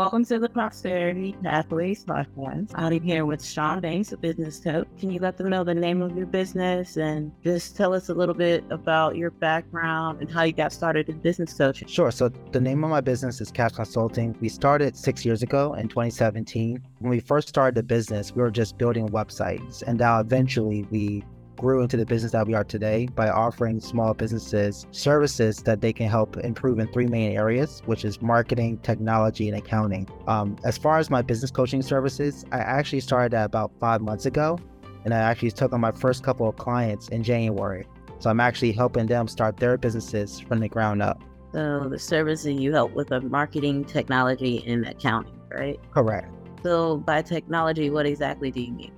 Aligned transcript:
Welcome 0.00 0.24
to 0.24 0.38
the 0.38 0.48
Prosperity 0.48 1.36
Pathways 1.42 2.06
podcast. 2.06 2.70
I'm 2.74 3.02
here 3.02 3.26
with 3.26 3.44
Sean 3.44 3.80
Banks, 3.80 4.12
a 4.12 4.16
business 4.16 4.58
coach. 4.58 4.88
Can 4.98 5.10
you 5.10 5.20
let 5.20 5.36
them 5.36 5.50
know 5.50 5.62
the 5.62 5.74
name 5.74 6.00
of 6.00 6.16
your 6.16 6.24
business 6.24 6.96
and 6.96 7.30
just 7.44 7.76
tell 7.76 7.92
us 7.92 8.08
a 8.08 8.14
little 8.14 8.34
bit 8.34 8.64
about 8.70 9.16
your 9.16 9.30
background 9.30 10.22
and 10.22 10.30
how 10.30 10.44
you 10.44 10.54
got 10.54 10.72
started 10.72 11.10
in 11.10 11.18
business 11.18 11.52
coaching? 11.52 11.86
Sure. 11.86 12.10
So 12.10 12.30
the 12.50 12.62
name 12.62 12.82
of 12.82 12.88
my 12.88 13.02
business 13.02 13.42
is 13.42 13.50
Cache 13.50 13.72
Consulting. 13.72 14.34
We 14.40 14.48
started 14.48 14.96
six 14.96 15.26
years 15.26 15.42
ago 15.42 15.74
in 15.74 15.88
2017. 15.88 16.82
When 17.00 17.10
we 17.10 17.20
first 17.20 17.50
started 17.50 17.74
the 17.74 17.82
business, 17.82 18.34
we 18.34 18.40
were 18.40 18.50
just 18.50 18.78
building 18.78 19.06
websites, 19.10 19.82
and 19.86 19.98
now 19.98 20.18
eventually 20.18 20.86
we 20.90 21.26
grew 21.60 21.82
into 21.82 21.98
the 21.98 22.06
business 22.06 22.32
that 22.32 22.46
we 22.46 22.54
are 22.54 22.64
today 22.64 23.06
by 23.14 23.28
offering 23.28 23.78
small 23.80 24.14
businesses 24.14 24.86
services 24.92 25.58
that 25.58 25.82
they 25.82 25.92
can 25.92 26.08
help 26.08 26.38
improve 26.38 26.78
in 26.78 26.86
three 26.88 27.06
main 27.06 27.36
areas, 27.36 27.82
which 27.84 28.02
is 28.06 28.22
marketing, 28.22 28.78
technology, 28.78 29.46
and 29.46 29.58
accounting. 29.58 30.08
Um, 30.26 30.56
as 30.64 30.78
far 30.78 30.98
as 30.98 31.10
my 31.10 31.20
business 31.20 31.50
coaching 31.50 31.82
services, 31.82 32.46
I 32.50 32.58
actually 32.60 33.00
started 33.00 33.32
that 33.32 33.44
about 33.44 33.72
five 33.78 34.00
months 34.00 34.24
ago, 34.24 34.58
and 35.04 35.12
I 35.12 35.18
actually 35.18 35.50
took 35.50 35.74
on 35.74 35.82
my 35.82 35.92
first 35.92 36.24
couple 36.24 36.48
of 36.48 36.56
clients 36.56 37.08
in 37.08 37.22
January. 37.22 37.86
So 38.20 38.30
I'm 38.30 38.40
actually 38.40 38.72
helping 38.72 39.06
them 39.06 39.28
start 39.28 39.58
their 39.58 39.76
businesses 39.76 40.40
from 40.40 40.60
the 40.60 40.68
ground 40.68 41.02
up. 41.02 41.22
So 41.52 41.88
the 41.90 41.98
services 41.98 42.58
you 42.58 42.72
help 42.72 42.94
with 42.94 43.12
are 43.12 43.20
marketing, 43.20 43.84
technology, 43.84 44.64
and 44.66 44.86
accounting, 44.86 45.38
right? 45.50 45.78
Correct. 45.90 46.32
So 46.62 46.96
by 46.96 47.20
technology, 47.20 47.90
what 47.90 48.06
exactly 48.06 48.50
do 48.50 48.62
you 48.62 48.72
mean? 48.72 48.92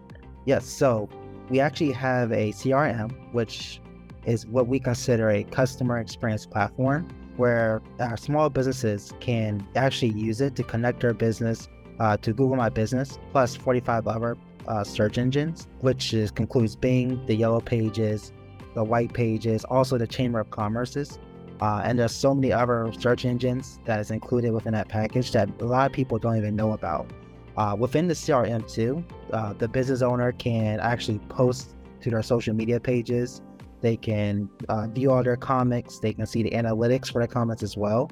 Yes. 0.45 0.65
So 0.67 1.09
we 1.53 1.61
actually 1.61 1.93
have 1.93 2.33
a 2.33 2.51
CRM, 2.53 3.13
which 3.33 3.79
is 4.25 4.47
what 4.47 4.69
we 4.69 4.81
consider 4.81 5.29
a 5.29 5.45
customer 5.45 5.99
experience 5.99 6.47
platform 6.47 7.07
where 7.37 7.83
our 8.01 8.17
small 8.17 8.49
businesses 8.49 9.13
can 9.21 9.67
actually 9.77 10.13
use 10.13 10.41
it 10.41 10.57
to 10.57 10.63
connect 10.63 11.01
their 11.01 11.13
business 11.13 11.69
uh, 12.01 12.17
to 12.17 12.33
Google 12.33 12.57
My 12.57 12.71
Business, 12.71 13.19
plus 13.33 13.55
45 13.55 14.09
other 14.09 14.39
uh, 14.67 14.83
search 14.83 15.19
engines, 15.19 15.69
which 15.81 16.15
is, 16.15 16.31
concludes 16.31 16.75
Bing, 16.75 17.23
the 17.27 17.35
Yellow 17.35 17.61
Pages, 17.61 18.33
the 18.75 18.83
White 18.83 19.13
Pages, 19.13 19.63
also 19.65 19.99
the 19.99 20.07
Chamber 20.07 20.41
of 20.41 20.51
Commerce's. 20.51 21.19
Uh, 21.61 21.83
and 21.85 21.99
there's 21.99 22.15
so 22.15 22.35
many 22.35 22.51
other 22.51 22.91
search 22.99 23.27
engines 23.27 23.79
that 23.85 24.01
is 24.01 24.11
included 24.11 24.53
within 24.53 24.73
that 24.73 24.89
package 24.89 25.33
that 25.33 25.51
a 25.61 25.65
lot 25.67 25.85
of 25.85 25.93
people 25.93 26.19
don't 26.19 26.39
even 26.39 26.57
know 26.57 26.73
about. 26.73 27.13
Uh, 27.57 27.77
within 27.79 28.09
the 28.09 28.15
CRM 28.15 28.71
too, 28.71 29.05
uh, 29.33 29.53
the 29.55 29.69
business 29.69 30.03
owner 30.03 30.33
can 30.33 30.81
actually 30.81 31.19
post 31.29 31.77
to 32.01 32.11
their 32.11 32.23
social 32.23 32.55
media 32.55 32.81
pages. 32.81 33.43
They 33.81 33.97
can 33.97 34.49
uh, 34.69 34.87
view 34.89 35.11
all 35.11 35.23
their 35.23 35.37
comments. 35.37 35.99
They 35.99 36.13
can 36.13 36.27
see 36.27 36.43
the 36.43 36.51
analytics 36.51 37.13
for 37.13 37.19
their 37.19 37.29
comments 37.29 37.63
as 37.63 37.77
well. 37.77 38.11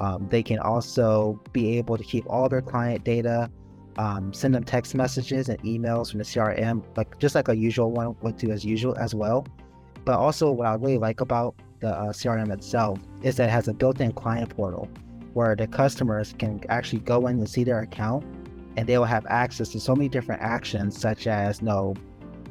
Um, 0.00 0.28
they 0.28 0.42
can 0.42 0.58
also 0.60 1.40
be 1.52 1.76
able 1.76 1.98
to 1.98 2.04
keep 2.04 2.24
all 2.28 2.48
their 2.48 2.62
client 2.62 3.04
data, 3.04 3.50
um, 3.96 4.32
send 4.32 4.54
them 4.54 4.62
text 4.62 4.94
messages 4.94 5.48
and 5.48 5.60
emails 5.62 6.10
from 6.10 6.18
the 6.18 6.24
CRM, 6.24 6.84
like 6.96 7.18
just 7.18 7.34
like 7.34 7.48
a 7.48 7.56
usual 7.56 7.90
one 7.90 8.14
would 8.22 8.36
do 8.36 8.50
as 8.50 8.64
usual 8.64 8.96
as 8.96 9.14
well. 9.14 9.44
But 10.04 10.18
also, 10.18 10.52
what 10.52 10.68
I 10.68 10.74
really 10.74 10.98
like 10.98 11.20
about 11.20 11.56
the 11.80 11.88
uh, 11.88 12.12
CRM 12.12 12.52
itself 12.52 13.00
is 13.22 13.36
that 13.36 13.48
it 13.48 13.52
has 13.52 13.68
a 13.68 13.74
built-in 13.74 14.12
client 14.12 14.50
portal 14.50 14.88
where 15.34 15.54
the 15.54 15.66
customers 15.66 16.34
can 16.38 16.60
actually 16.68 17.00
go 17.00 17.26
in 17.26 17.38
and 17.38 17.48
see 17.48 17.64
their 17.64 17.80
account 17.80 18.24
and 18.78 18.86
they 18.86 18.96
will 18.96 19.04
have 19.04 19.26
access 19.26 19.70
to 19.70 19.80
so 19.80 19.96
many 19.96 20.08
different 20.08 20.40
actions, 20.40 20.96
such 20.96 21.26
as 21.26 21.60
you 21.60 21.66
know, 21.66 21.94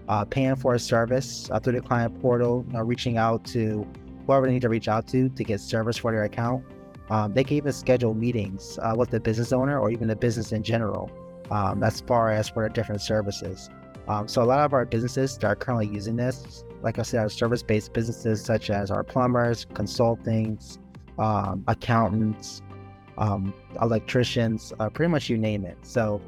uh, 0.09 0.25
paying 0.25 0.57
for 0.57 0.73
a 0.73 0.79
service 0.79 1.49
uh, 1.53 1.59
through 1.59 1.71
the 1.71 1.81
client 1.81 2.19
portal, 2.21 2.65
you 2.67 2.73
know, 2.73 2.81
reaching 2.81 3.17
out 3.17 3.45
to 3.45 3.87
whoever 4.25 4.45
they 4.45 4.51
need 4.51 4.61
to 4.61 4.67
reach 4.67 4.89
out 4.89 5.07
to 5.07 5.29
to 5.29 5.43
get 5.45 5.61
service 5.61 5.95
for 5.95 6.11
their 6.11 6.25
account. 6.25 6.65
Um, 7.09 7.33
they 7.33 7.45
can 7.45 7.55
even 7.55 7.71
schedule 7.71 8.13
meetings 8.13 8.77
uh, 8.81 8.93
with 8.97 9.09
the 9.09 9.21
business 9.21 9.53
owner 9.53 9.79
or 9.79 9.89
even 9.89 10.09
the 10.09 10.17
business 10.17 10.51
in 10.51 10.63
general, 10.63 11.09
um, 11.49 11.81
as 11.81 12.01
far 12.01 12.29
as 12.29 12.49
for 12.49 12.67
different 12.67 13.01
services. 13.01 13.69
Um, 14.09 14.27
so 14.27 14.41
a 14.41 14.47
lot 14.53 14.59
of 14.59 14.73
our 14.73 14.85
businesses 14.85 15.37
that 15.37 15.47
are 15.47 15.55
currently 15.55 15.87
using 15.87 16.17
this, 16.17 16.65
like 16.81 16.99
I 16.99 17.03
said, 17.03 17.25
are 17.25 17.29
service-based 17.29 17.93
businesses 17.93 18.43
such 18.43 18.69
as 18.69 18.91
our 18.91 19.05
plumbers, 19.05 19.65
consultings, 19.73 20.77
um, 21.17 21.63
accountants, 21.69 22.61
um, 23.17 23.53
electricians, 23.81 24.73
uh, 24.79 24.89
pretty 24.89 25.11
much 25.11 25.29
you 25.29 25.37
name 25.37 25.65
it. 25.65 25.77
So 25.81 26.21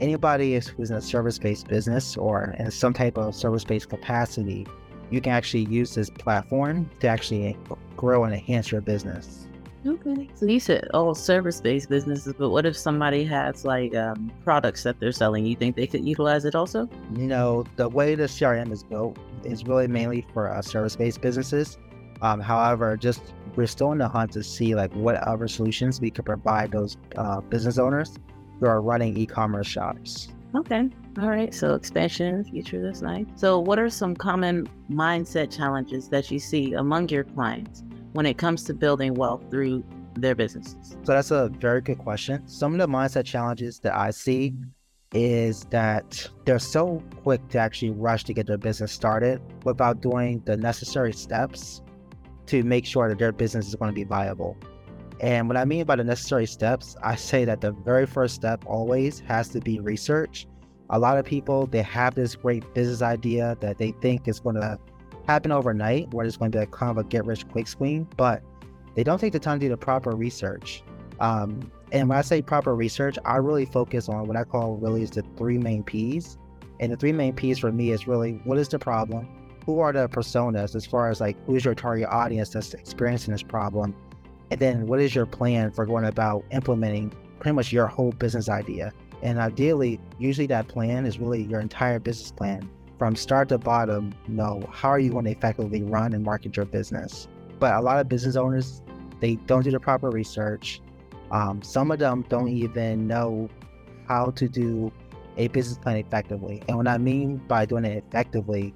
anybody 0.00 0.54
who's 0.54 0.90
in 0.90 0.96
a 0.96 1.02
service-based 1.02 1.68
business 1.68 2.16
or 2.16 2.54
in 2.58 2.70
some 2.70 2.92
type 2.92 3.18
of 3.18 3.34
service-based 3.34 3.88
capacity, 3.88 4.66
you 5.10 5.20
can 5.20 5.32
actually 5.32 5.64
use 5.64 5.94
this 5.94 6.10
platform 6.10 6.88
to 7.00 7.08
actually 7.08 7.56
grow 7.96 8.24
and 8.24 8.34
enhance 8.34 8.70
your 8.70 8.80
business. 8.80 9.46
Okay. 9.86 10.28
So 10.34 10.46
you 10.46 10.60
said 10.60 10.88
all 10.92 11.14
service-based 11.14 11.88
businesses, 11.88 12.34
but 12.36 12.50
what 12.50 12.66
if 12.66 12.76
somebody 12.76 13.24
has 13.24 13.64
like 13.64 13.94
um, 13.94 14.30
products 14.44 14.82
that 14.82 14.98
they're 15.00 15.12
selling? 15.12 15.46
You 15.46 15.56
think 15.56 15.76
they 15.76 15.86
could 15.86 16.04
utilize 16.06 16.44
it 16.44 16.54
also? 16.54 16.88
You 17.16 17.26
know, 17.26 17.64
the 17.76 17.88
way 17.88 18.14
the 18.14 18.24
CRM 18.24 18.72
is 18.72 18.82
built 18.82 19.16
is 19.44 19.64
really 19.64 19.86
mainly 19.86 20.26
for 20.32 20.52
uh, 20.52 20.60
service-based 20.62 21.20
businesses. 21.20 21.78
Um, 22.22 22.40
however, 22.40 22.96
just 22.96 23.20
we're 23.56 23.66
still 23.66 23.92
in 23.92 23.98
the 23.98 24.08
hunt 24.08 24.32
to 24.32 24.42
see 24.42 24.74
like 24.74 24.92
what 24.94 25.16
other 25.16 25.48
solutions 25.48 26.00
we 26.00 26.10
could 26.10 26.24
provide 26.24 26.72
those 26.72 26.96
uh, 27.16 27.40
business 27.40 27.78
owners 27.78 28.14
who 28.60 28.66
are 28.66 28.80
running 28.80 29.16
e-commerce 29.16 29.66
shops. 29.66 30.28
Okay. 30.54 30.88
All 31.20 31.28
right. 31.28 31.52
So 31.52 31.74
expansion 31.74 32.44
future, 32.44 32.82
that's 32.82 33.02
nice. 33.02 33.26
So 33.34 33.58
what 33.58 33.78
are 33.78 33.90
some 33.90 34.14
common 34.14 34.68
mindset 34.90 35.54
challenges 35.54 36.08
that 36.08 36.30
you 36.30 36.38
see 36.38 36.72
among 36.72 37.08
your 37.10 37.24
clients 37.24 37.84
when 38.12 38.26
it 38.26 38.38
comes 38.38 38.64
to 38.64 38.74
building 38.74 39.14
wealth 39.14 39.44
through 39.50 39.84
their 40.14 40.34
businesses? 40.34 40.96
So 41.04 41.12
that's 41.12 41.30
a 41.30 41.50
very 41.58 41.80
good 41.80 41.98
question. 41.98 42.46
Some 42.48 42.72
of 42.72 42.78
the 42.78 42.86
mindset 42.86 43.24
challenges 43.24 43.78
that 43.80 43.94
I 43.94 44.10
see 44.10 44.54
is 45.12 45.64
that 45.70 46.28
they're 46.44 46.58
so 46.58 47.02
quick 47.22 47.46
to 47.48 47.58
actually 47.58 47.90
rush 47.90 48.24
to 48.24 48.34
get 48.34 48.46
their 48.46 48.58
business 48.58 48.92
started 48.92 49.40
without 49.64 50.00
doing 50.00 50.42
the 50.44 50.56
necessary 50.56 51.12
steps 51.12 51.82
to 52.48 52.62
make 52.62 52.84
sure 52.84 53.08
that 53.08 53.18
their 53.18 53.32
business 53.32 53.68
is 53.68 53.74
going 53.74 53.90
to 53.90 53.94
be 53.94 54.04
viable. 54.04 54.56
And 55.20 55.48
what 55.48 55.56
I 55.56 55.64
mean 55.64 55.84
by 55.84 55.96
the 55.96 56.04
necessary 56.04 56.46
steps, 56.46 56.96
I 57.02 57.16
say 57.16 57.44
that 57.44 57.60
the 57.60 57.72
very 57.72 58.06
first 58.06 58.34
step 58.34 58.64
always 58.66 59.20
has 59.20 59.48
to 59.50 59.60
be 59.60 59.80
research. 59.80 60.46
A 60.90 60.98
lot 60.98 61.18
of 61.18 61.24
people, 61.24 61.66
they 61.66 61.82
have 61.82 62.14
this 62.14 62.36
great 62.36 62.72
business 62.72 63.02
idea 63.02 63.56
that 63.60 63.78
they 63.78 63.92
think 64.00 64.28
is 64.28 64.40
going 64.40 64.56
to 64.56 64.78
happen 65.26 65.52
overnight, 65.52 66.12
where 66.14 66.24
it's 66.24 66.36
going 66.36 66.52
to 66.52 66.58
be 66.58 66.62
a 66.64 66.66
kind 66.66 66.90
of 66.90 66.98
a 66.98 67.04
get 67.04 67.26
rich 67.26 67.46
quick 67.48 67.68
scheme, 67.68 68.08
but 68.16 68.42
they 68.94 69.04
don't 69.04 69.18
take 69.18 69.32
the 69.32 69.38
time 69.38 69.58
to 69.58 69.66
do 69.66 69.68
the 69.68 69.76
proper 69.76 70.12
research. 70.12 70.82
Um, 71.20 71.70
and 71.92 72.08
when 72.08 72.16
I 72.16 72.22
say 72.22 72.40
proper 72.40 72.74
research, 72.74 73.18
I 73.24 73.36
really 73.36 73.66
focus 73.66 74.08
on 74.08 74.26
what 74.26 74.36
I 74.36 74.44
call 74.44 74.76
really 74.76 75.02
is 75.02 75.10
the 75.10 75.22
three 75.36 75.58
main 75.58 75.82
P's. 75.82 76.38
And 76.80 76.92
the 76.92 76.96
three 76.96 77.12
main 77.12 77.34
P's 77.34 77.58
for 77.58 77.72
me 77.72 77.90
is 77.90 78.06
really 78.06 78.40
what 78.44 78.58
is 78.58 78.68
the 78.68 78.78
problem? 78.78 79.28
Who 79.68 79.80
are 79.80 79.92
the 79.92 80.08
personas 80.08 80.74
as 80.74 80.86
far 80.86 81.10
as 81.10 81.20
like 81.20 81.36
who's 81.44 81.62
your 81.62 81.74
target 81.74 82.08
audience 82.08 82.48
that's 82.48 82.72
experiencing 82.72 83.32
this 83.32 83.42
problem? 83.42 83.94
And 84.50 84.58
then 84.58 84.86
what 84.86 84.98
is 84.98 85.14
your 85.14 85.26
plan 85.26 85.72
for 85.72 85.84
going 85.84 86.06
about 86.06 86.42
implementing 86.52 87.12
pretty 87.38 87.54
much 87.54 87.70
your 87.70 87.86
whole 87.86 88.12
business 88.12 88.48
idea? 88.48 88.94
And 89.22 89.38
ideally 89.38 90.00
usually 90.18 90.46
that 90.46 90.68
plan 90.68 91.04
is 91.04 91.18
really 91.18 91.42
your 91.42 91.60
entire 91.60 91.98
business 91.98 92.30
plan 92.30 92.66
from 92.98 93.14
start 93.14 93.50
to 93.50 93.58
bottom 93.58 94.14
you 94.26 94.36
know 94.36 94.62
how 94.72 94.88
are 94.88 94.98
you 94.98 95.10
going 95.10 95.26
to 95.26 95.32
effectively 95.32 95.82
run 95.82 96.14
and 96.14 96.24
market 96.24 96.56
your 96.56 96.64
business? 96.64 97.28
But 97.58 97.74
a 97.74 97.82
lot 97.82 98.00
of 98.00 98.08
business 98.08 98.36
owners 98.36 98.80
they 99.20 99.34
don't 99.34 99.64
do 99.64 99.70
the 99.70 99.80
proper 99.80 100.08
research. 100.08 100.80
Um, 101.30 101.60
some 101.60 101.90
of 101.90 101.98
them 101.98 102.24
don't 102.30 102.48
even 102.48 103.06
know 103.06 103.50
how 104.06 104.30
to 104.30 104.48
do 104.48 104.90
a 105.36 105.48
business 105.48 105.76
plan 105.76 105.98
effectively. 105.98 106.62
And 106.68 106.78
what 106.78 106.88
i 106.88 106.96
mean 106.96 107.36
by 107.48 107.66
doing 107.66 107.84
it 107.84 108.02
effectively 108.08 108.72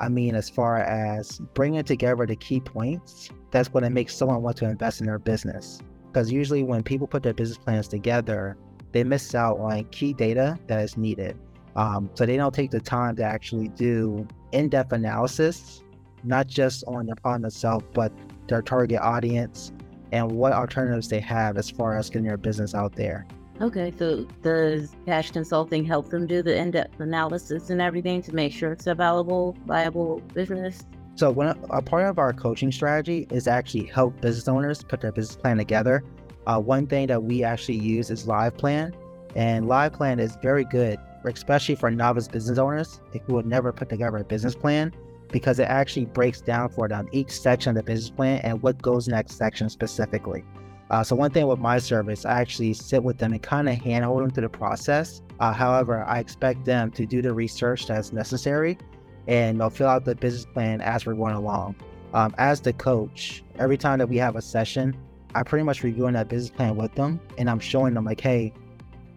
I 0.00 0.08
mean, 0.08 0.34
as 0.34 0.48
far 0.48 0.78
as 0.78 1.40
bringing 1.54 1.82
together 1.84 2.26
the 2.26 2.36
key 2.36 2.60
points, 2.60 3.30
that's 3.50 3.72
what 3.72 3.84
it 3.84 3.90
makes 3.90 4.14
someone 4.14 4.42
want 4.42 4.56
to 4.58 4.68
invest 4.68 5.00
in 5.00 5.06
their 5.06 5.18
business. 5.18 5.80
Because 6.06 6.30
usually, 6.30 6.62
when 6.62 6.82
people 6.82 7.06
put 7.06 7.22
their 7.22 7.34
business 7.34 7.58
plans 7.58 7.88
together, 7.88 8.56
they 8.92 9.04
miss 9.04 9.34
out 9.34 9.58
on 9.58 9.84
key 9.86 10.12
data 10.12 10.58
that 10.66 10.80
is 10.80 10.96
needed. 10.96 11.36
Um, 11.74 12.08
so 12.14 12.24
they 12.24 12.36
don't 12.36 12.54
take 12.54 12.70
the 12.70 12.80
time 12.80 13.16
to 13.16 13.22
actually 13.22 13.68
do 13.68 14.26
in-depth 14.52 14.92
analysis, 14.92 15.82
not 16.24 16.46
just 16.46 16.84
on 16.86 17.06
their 17.06 17.16
problem 17.16 17.44
itself, 17.44 17.82
but 17.92 18.12
their 18.48 18.62
target 18.62 19.00
audience 19.00 19.72
and 20.12 20.30
what 20.30 20.52
alternatives 20.52 21.08
they 21.08 21.20
have 21.20 21.58
as 21.58 21.68
far 21.68 21.96
as 21.96 22.08
getting 22.08 22.26
their 22.26 22.38
business 22.38 22.74
out 22.74 22.94
there. 22.94 23.26
Okay, 23.58 23.90
so 23.98 24.26
does 24.42 24.94
Cache 25.06 25.30
Consulting 25.30 25.82
help 25.82 26.10
them 26.10 26.26
do 26.26 26.42
the 26.42 26.54
in-depth 26.54 27.00
analysis 27.00 27.70
and 27.70 27.80
everything 27.80 28.20
to 28.22 28.34
make 28.34 28.52
sure 28.52 28.72
it's 28.72 28.86
a 28.86 28.94
valuable, 28.94 29.56
viable 29.66 30.20
business? 30.34 30.84
So 31.14 31.30
a, 31.40 31.56
a 31.70 31.80
part 31.80 32.04
of 32.04 32.18
our 32.18 32.34
coaching 32.34 32.70
strategy 32.70 33.26
is 33.30 33.48
actually 33.48 33.86
help 33.86 34.20
business 34.20 34.46
owners 34.46 34.84
put 34.84 35.00
their 35.00 35.12
business 35.12 35.36
plan 35.36 35.56
together. 35.56 36.04
Uh, 36.46 36.60
one 36.60 36.86
thing 36.86 37.06
that 37.06 37.22
we 37.22 37.42
actually 37.44 37.78
use 37.78 38.10
is 38.10 38.26
LivePlan, 38.26 38.92
and 39.34 39.64
LivePlan 39.64 40.20
is 40.20 40.36
very 40.42 40.64
good, 40.64 40.98
especially 41.24 41.76
for 41.76 41.90
novice 41.90 42.28
business 42.28 42.58
owners 42.58 43.00
who 43.26 43.34
would 43.34 43.46
never 43.46 43.72
put 43.72 43.88
together 43.88 44.18
a 44.18 44.24
business 44.24 44.54
plan, 44.54 44.92
because 45.32 45.58
it 45.58 45.64
actually 45.64 46.04
breaks 46.04 46.42
down 46.42 46.68
for 46.68 46.88
them 46.88 47.08
each 47.10 47.30
section 47.30 47.70
of 47.70 47.76
the 47.76 47.82
business 47.82 48.10
plan 48.10 48.38
and 48.44 48.60
what 48.60 48.80
goes 48.82 49.08
next 49.08 49.36
section 49.36 49.70
specifically. 49.70 50.44
Uh, 50.90 51.02
so 51.02 51.16
one 51.16 51.30
thing 51.30 51.46
with 51.46 51.58
my 51.58 51.78
service, 51.78 52.24
I 52.24 52.40
actually 52.40 52.72
sit 52.72 53.02
with 53.02 53.18
them 53.18 53.32
and 53.32 53.42
kind 53.42 53.68
of 53.68 53.74
handhold 53.76 54.22
them 54.22 54.30
through 54.30 54.42
the 54.42 54.48
process. 54.48 55.20
Uh, 55.40 55.52
however, 55.52 56.04
I 56.04 56.20
expect 56.20 56.64
them 56.64 56.90
to 56.92 57.06
do 57.06 57.20
the 57.20 57.32
research 57.32 57.86
that's 57.86 58.12
necessary 58.12 58.78
and 59.26 59.60
they'll 59.60 59.70
fill 59.70 59.88
out 59.88 60.04
the 60.04 60.14
business 60.14 60.46
plan 60.46 60.80
as 60.80 61.04
we're 61.04 61.14
going 61.14 61.34
along. 61.34 61.74
Um, 62.14 62.34
as 62.38 62.60
the 62.60 62.72
coach, 62.72 63.42
every 63.58 63.76
time 63.76 63.98
that 63.98 64.08
we 64.08 64.16
have 64.18 64.36
a 64.36 64.42
session, 64.42 64.96
I 65.34 65.42
pretty 65.42 65.64
much 65.64 65.82
reviewing 65.82 66.14
that 66.14 66.28
business 66.28 66.50
plan 66.50 66.76
with 66.76 66.94
them 66.94 67.20
and 67.36 67.50
I'm 67.50 67.58
showing 67.58 67.94
them 67.94 68.04
like, 68.04 68.20
hey, 68.20 68.52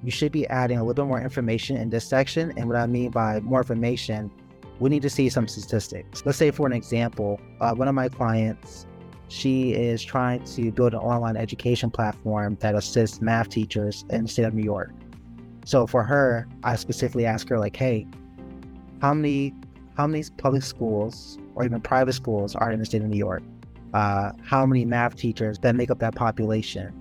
you 0.04 0.12
should 0.12 0.32
be 0.32 0.48
adding 0.48 0.78
a 0.78 0.82
little 0.82 1.06
bit 1.06 1.08
more 1.08 1.22
information 1.22 1.78
in 1.78 1.90
this 1.90 2.08
section. 2.08 2.54
And 2.58 2.68
what 2.68 2.78
I 2.78 2.88
mean 2.88 3.12
by 3.12 3.40
more 3.42 3.60
information, 3.60 4.32
we 4.80 4.90
need 4.90 5.02
to 5.02 5.10
see 5.10 5.30
some 5.30 5.48
statistics. 5.48 6.24
Let's 6.26 6.38
say, 6.38 6.52
for 6.52 6.66
an 6.66 6.74
example, 6.74 7.40
uh, 7.60 7.74
one 7.74 7.88
of 7.88 7.96
my 7.96 8.10
clients, 8.10 8.86
she 9.30 9.74
is 9.74 10.04
trying 10.04 10.44
to 10.44 10.72
build 10.72 10.94
an 10.94 11.00
online 11.00 11.38
education 11.38 11.90
platform 11.90 12.58
that 12.60 12.76
assists 12.76 13.22
math 13.22 13.50
teachers 13.50 14.04
in 14.10 14.24
the 14.24 14.28
state 14.28 14.44
of 14.44 14.54
New 14.54 14.64
York. 14.64 14.92
So 15.66 15.86
for 15.86 16.04
her, 16.04 16.48
I 16.64 16.76
specifically 16.76 17.26
asked 17.26 17.48
her 17.50 17.60
like, 17.60 17.76
"Hey, 17.76 18.08
how 19.02 19.14
many 19.14 19.54
how 19.96 20.08
many 20.08 20.24
public 20.38 20.64
schools 20.64 21.38
or 21.56 21.64
even 21.64 21.82
private 21.82 22.14
schools 22.14 22.56
are 22.56 22.72
in 22.72 22.80
the 22.80 22.86
state 22.86 23.02
of 23.02 23.08
New 23.10 23.18
York? 23.18 23.44
Uh, 23.94 24.32
how 24.42 24.66
many 24.66 24.86
math 24.86 25.16
teachers 25.16 25.60
that 25.60 25.76
make 25.76 25.92
up 25.92 26.00
that 26.00 26.16
population? 26.16 26.94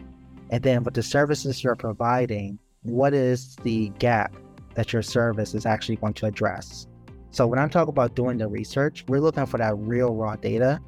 And 0.51 0.63
then 0.63 0.83
with 0.83 0.95
the 0.95 1.03
services 1.03 1.63
you're 1.63 1.77
providing, 1.77 2.59
what 2.83 3.15
is 3.15 3.57
the 3.63 3.91
gap 4.01 4.35
that 4.75 4.93
your 4.93 5.03
service 5.03 5.55
is 5.55 5.65
actually 5.65 5.97
going 5.97 6.15
to 6.15 6.27
address? 6.27 6.87
So 7.31 7.47
when 7.47 7.59
I'm 7.59 7.71
talking 7.71 7.91
about 7.91 8.17
doing 8.17 8.39
the 8.39 8.49
research, 8.49 9.05
we're 9.07 9.21
looking 9.21 9.47
for 9.47 9.59
that 9.59 9.77
real 9.79 10.15
raw 10.15 10.37
data 10.37 10.81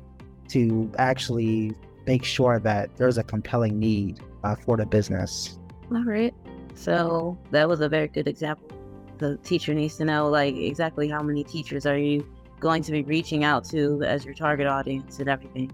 to 0.50 0.90
actually 0.98 1.72
make 2.06 2.24
sure 2.24 2.58
that 2.60 2.96
there's 2.96 3.18
a 3.18 3.22
compelling 3.22 3.78
need 3.78 4.20
uh, 4.44 4.54
for 4.54 4.76
the 4.76 4.86
business. 4.86 5.58
All 5.92 6.04
right. 6.04 6.34
So 6.74 7.38
that 7.50 7.68
was 7.68 7.80
a 7.80 7.88
very 7.88 8.08
good 8.08 8.28
example. 8.28 8.68
The 9.18 9.36
teacher 9.38 9.74
needs 9.74 9.96
to 9.98 10.04
know 10.04 10.28
like 10.28 10.54
exactly 10.54 11.08
how 11.08 11.22
many 11.22 11.44
teachers 11.44 11.84
are 11.84 11.98
you 11.98 12.26
going 12.58 12.82
to 12.82 12.92
be 12.92 13.02
reaching 13.02 13.44
out 13.44 13.64
to 13.66 14.02
as 14.02 14.24
your 14.24 14.34
target 14.34 14.66
audience 14.66 15.18
and 15.18 15.28
everything. 15.28 15.70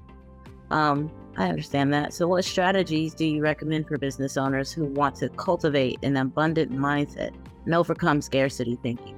Um, 0.70 1.10
I 1.36 1.48
understand 1.48 1.92
that. 1.92 2.14
So, 2.14 2.26
what 2.26 2.44
strategies 2.44 3.14
do 3.14 3.26
you 3.26 3.42
recommend 3.42 3.86
for 3.86 3.98
business 3.98 4.36
owners 4.36 4.72
who 4.72 4.86
want 4.86 5.16
to 5.16 5.28
cultivate 5.30 5.98
an 6.02 6.16
abundant 6.16 6.72
mindset 6.72 7.34
and 7.64 7.74
overcome 7.74 8.22
scarcity 8.22 8.78
thinking? 8.82 9.14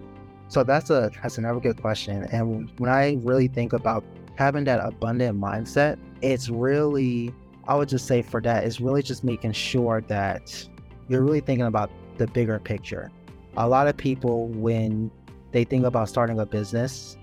So 0.49 0.65
that's 0.65 0.91
a 0.91 1.11
that's 1.23 1.39
another 1.39 1.61
good 1.61 1.81
question. 1.81 2.25
And 2.33 2.71
when 2.79 2.91
I 2.91 3.19
really 3.23 3.49
think 3.49 3.73
about 3.73 4.03
having 4.39 4.63
that 4.63 4.79
abundant 4.85 5.37
mindset, 5.41 5.99
it's 6.23 6.49
really 6.49 7.35
I 7.67 7.75
would 7.75 7.89
just 7.89 8.07
say 8.07 8.23
for 8.23 8.41
that, 8.43 8.63
it's 8.65 8.81
really 8.81 9.03
just 9.03 9.25
making 9.25 9.53
sure 9.53 10.01
that 10.03 10.67
you're 11.09 11.23
really 11.23 11.41
thinking 11.41 11.67
about 11.67 11.91
the 12.17 12.29
bigger 12.29 12.59
picture. 12.61 13.11
A 13.57 13.69
lot 13.69 13.89
of 13.89 13.97
people 13.97 14.47
when 14.49 15.11
they 15.51 15.65
think 15.65 15.85
about 15.85 16.09
starting 16.09 16.39
a 16.39 16.47
business, 16.47 17.19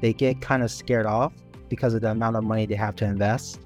they 0.00 0.14
get 0.14 0.40
kind 0.40 0.62
of 0.62 0.70
scared 0.70 1.04
off 1.04 1.34
because 1.68 1.92
of 1.92 2.00
the 2.00 2.10
amount 2.10 2.34
of 2.34 2.44
money 2.44 2.64
they 2.64 2.74
have 2.74 2.96
to 2.96 3.04
invest. 3.04 3.60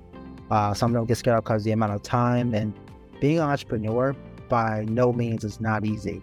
Uh, 0.51 0.75
some 0.75 0.93
them 0.93 1.07
get 1.07 1.17
scared 1.17 1.37
off 1.37 1.45
because 1.45 1.63
of 1.63 1.67
the 1.67 1.73
amount 1.73 1.93
of 1.93 2.03
time 2.03 2.53
and 2.53 2.75
being 3.21 3.39
an 3.39 3.45
entrepreneur 3.45 4.13
by 4.49 4.85
no 4.89 5.13
means 5.13 5.45
is 5.45 5.61
not 5.61 5.87
easy. 5.87 6.21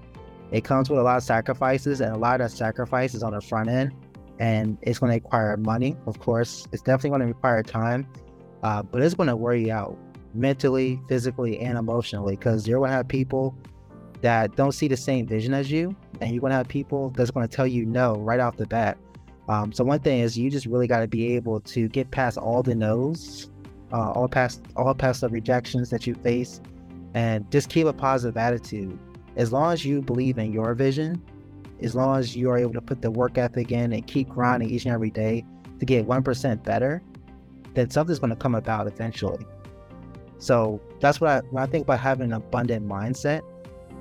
It 0.51 0.65
comes 0.65 0.89
with 0.89 0.99
a 0.99 1.03
lot 1.03 1.17
of 1.17 1.23
sacrifices, 1.23 2.01
and 2.01 2.13
a 2.13 2.17
lot 2.17 2.41
of 2.41 2.51
sacrifices 2.51 3.23
on 3.23 3.33
the 3.33 3.41
front 3.41 3.69
end. 3.69 3.93
And 4.39 4.77
it's 4.81 4.99
going 4.99 5.11
to 5.11 5.15
require 5.15 5.55
money, 5.57 5.95
of 6.07 6.19
course. 6.19 6.67
It's 6.71 6.81
definitely 6.81 7.11
going 7.11 7.21
to 7.21 7.27
require 7.27 7.63
time, 7.63 8.07
uh, 8.63 8.83
but 8.83 9.01
it's 9.01 9.15
going 9.15 9.29
to 9.29 9.35
wear 9.35 9.55
you 9.55 9.71
out 9.71 9.97
mentally, 10.33 10.99
physically, 11.07 11.59
and 11.59 11.77
emotionally 11.77 12.35
because 12.35 12.67
you're 12.67 12.79
going 12.79 12.89
to 12.89 12.97
have 12.97 13.07
people 13.07 13.57
that 14.21 14.55
don't 14.55 14.73
see 14.73 14.87
the 14.87 14.97
same 14.97 15.25
vision 15.25 15.53
as 15.53 15.71
you, 15.71 15.95
and 16.19 16.31
you're 16.31 16.41
going 16.41 16.51
to 16.51 16.57
have 16.57 16.67
people 16.67 17.11
that's 17.11 17.31
going 17.31 17.47
to 17.47 17.55
tell 17.55 17.67
you 17.67 17.85
no 17.85 18.15
right 18.15 18.39
off 18.39 18.57
the 18.57 18.65
bat. 18.65 18.97
Um, 19.47 19.71
so 19.71 19.83
one 19.83 19.99
thing 19.99 20.19
is 20.19 20.37
you 20.37 20.49
just 20.49 20.65
really 20.65 20.87
got 20.87 20.99
to 20.99 21.07
be 21.07 21.35
able 21.35 21.59
to 21.61 21.87
get 21.87 22.11
past 22.11 22.37
all 22.37 22.63
the 22.63 22.75
no's, 22.75 23.49
uh, 23.93 24.11
all 24.11 24.27
past 24.27 24.63
all 24.75 24.93
past 24.93 25.21
the 25.21 25.29
rejections 25.29 25.89
that 25.91 26.07
you 26.07 26.15
face, 26.15 26.59
and 27.13 27.49
just 27.51 27.69
keep 27.69 27.85
a 27.85 27.93
positive 27.93 28.35
attitude 28.35 28.97
as 29.35 29.51
long 29.51 29.73
as 29.73 29.85
you 29.85 30.01
believe 30.01 30.37
in 30.37 30.51
your 30.51 30.73
vision, 30.73 31.21
as 31.81 31.95
long 31.95 32.17
as 32.17 32.35
you 32.35 32.49
are 32.49 32.57
able 32.57 32.73
to 32.73 32.81
put 32.81 33.01
the 33.01 33.11
work 33.11 33.37
ethic 33.37 33.71
in 33.71 33.93
and 33.93 34.05
keep 34.07 34.29
grinding 34.29 34.69
each 34.69 34.85
and 34.85 34.93
every 34.93 35.11
day 35.11 35.45
to 35.79 35.85
get 35.85 36.07
1% 36.07 36.63
better, 36.63 37.01
then 37.73 37.89
something's 37.89 38.19
going 38.19 38.29
to 38.29 38.35
come 38.35 38.55
about 38.55 38.87
eventually. 38.87 39.45
So 40.37 40.81
that's 40.99 41.19
what 41.19 41.29
I, 41.29 41.39
when 41.49 41.63
I 41.63 41.65
think 41.65 41.83
about 41.83 41.99
having 41.99 42.27
an 42.27 42.33
abundant 42.33 42.87
mindset, 42.87 43.41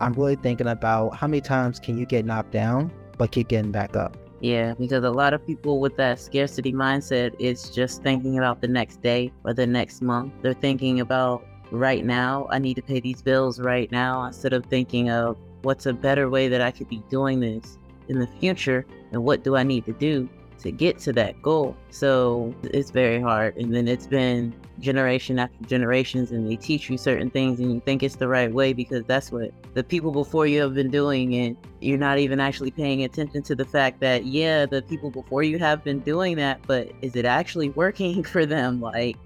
I'm 0.00 0.12
really 0.12 0.36
thinking 0.36 0.68
about 0.68 1.16
how 1.16 1.26
many 1.26 1.40
times 1.40 1.78
can 1.78 1.98
you 1.98 2.06
get 2.06 2.24
knocked 2.24 2.52
down, 2.52 2.92
but 3.16 3.30
keep 3.30 3.48
getting 3.48 3.70
back 3.70 3.96
up. 3.96 4.16
Yeah, 4.40 4.74
because 4.74 5.04
a 5.04 5.10
lot 5.10 5.32
of 5.32 5.46
people 5.46 5.80
with 5.80 5.96
that 5.96 6.20
scarcity 6.20 6.72
mindset 6.72 7.34
is 7.38 7.70
just 7.70 8.02
thinking 8.02 8.38
about 8.38 8.60
the 8.60 8.68
next 8.68 9.00
day 9.00 9.32
or 9.44 9.54
the 9.54 9.66
next 9.66 10.02
month. 10.02 10.32
They're 10.42 10.52
thinking 10.52 11.00
about 11.00 11.46
right 11.70 12.04
now. 12.04 12.46
I 12.50 12.58
need 12.58 12.74
to 12.74 12.82
pay 12.82 13.00
these 13.00 13.22
bills 13.22 13.60
right 13.60 13.90
now 13.90 14.24
instead 14.24 14.52
of 14.52 14.66
thinking 14.66 15.10
of 15.10 15.38
what's 15.64 15.86
a 15.86 15.92
better 15.92 16.28
way 16.28 16.48
that 16.48 16.60
I 16.60 16.70
could 16.70 16.88
be 16.88 17.02
doing 17.10 17.40
this 17.40 17.78
in 18.08 18.18
the 18.18 18.26
future 18.26 18.86
and 19.12 19.24
what 19.24 19.42
do 19.42 19.56
I 19.56 19.62
need 19.62 19.84
to 19.86 19.92
do 19.92 20.28
to 20.64 20.72
get 20.72 20.98
to 20.98 21.12
that 21.12 21.40
goal. 21.42 21.76
So 21.90 22.54
it's 22.62 22.90
very 22.90 23.20
hard. 23.20 23.56
And 23.56 23.74
then 23.74 23.86
it's 23.86 24.06
been 24.06 24.54
generation 24.80 25.38
after 25.38 25.62
generations 25.66 26.32
and 26.32 26.50
they 26.50 26.56
teach 26.56 26.90
you 26.90 26.98
certain 26.98 27.30
things 27.30 27.60
and 27.60 27.72
you 27.72 27.80
think 27.80 28.02
it's 28.02 28.16
the 28.16 28.26
right 28.26 28.52
way 28.52 28.72
because 28.72 29.04
that's 29.04 29.30
what 29.30 29.52
the 29.74 29.84
people 29.84 30.10
before 30.10 30.46
you 30.46 30.60
have 30.60 30.74
been 30.74 30.90
doing 30.90 31.34
and 31.36 31.56
you're 31.80 31.98
not 31.98 32.18
even 32.18 32.40
actually 32.40 32.70
paying 32.70 33.04
attention 33.04 33.42
to 33.42 33.54
the 33.54 33.64
fact 33.64 34.00
that 34.00 34.24
yeah, 34.24 34.66
the 34.66 34.82
people 34.82 35.10
before 35.10 35.42
you 35.42 35.58
have 35.58 35.84
been 35.84 36.00
doing 36.00 36.36
that, 36.36 36.60
but 36.66 36.90
is 37.02 37.14
it 37.14 37.24
actually 37.24 37.68
working 37.70 38.22
for 38.34 38.46
them? 38.46 38.80
Like 38.80 39.16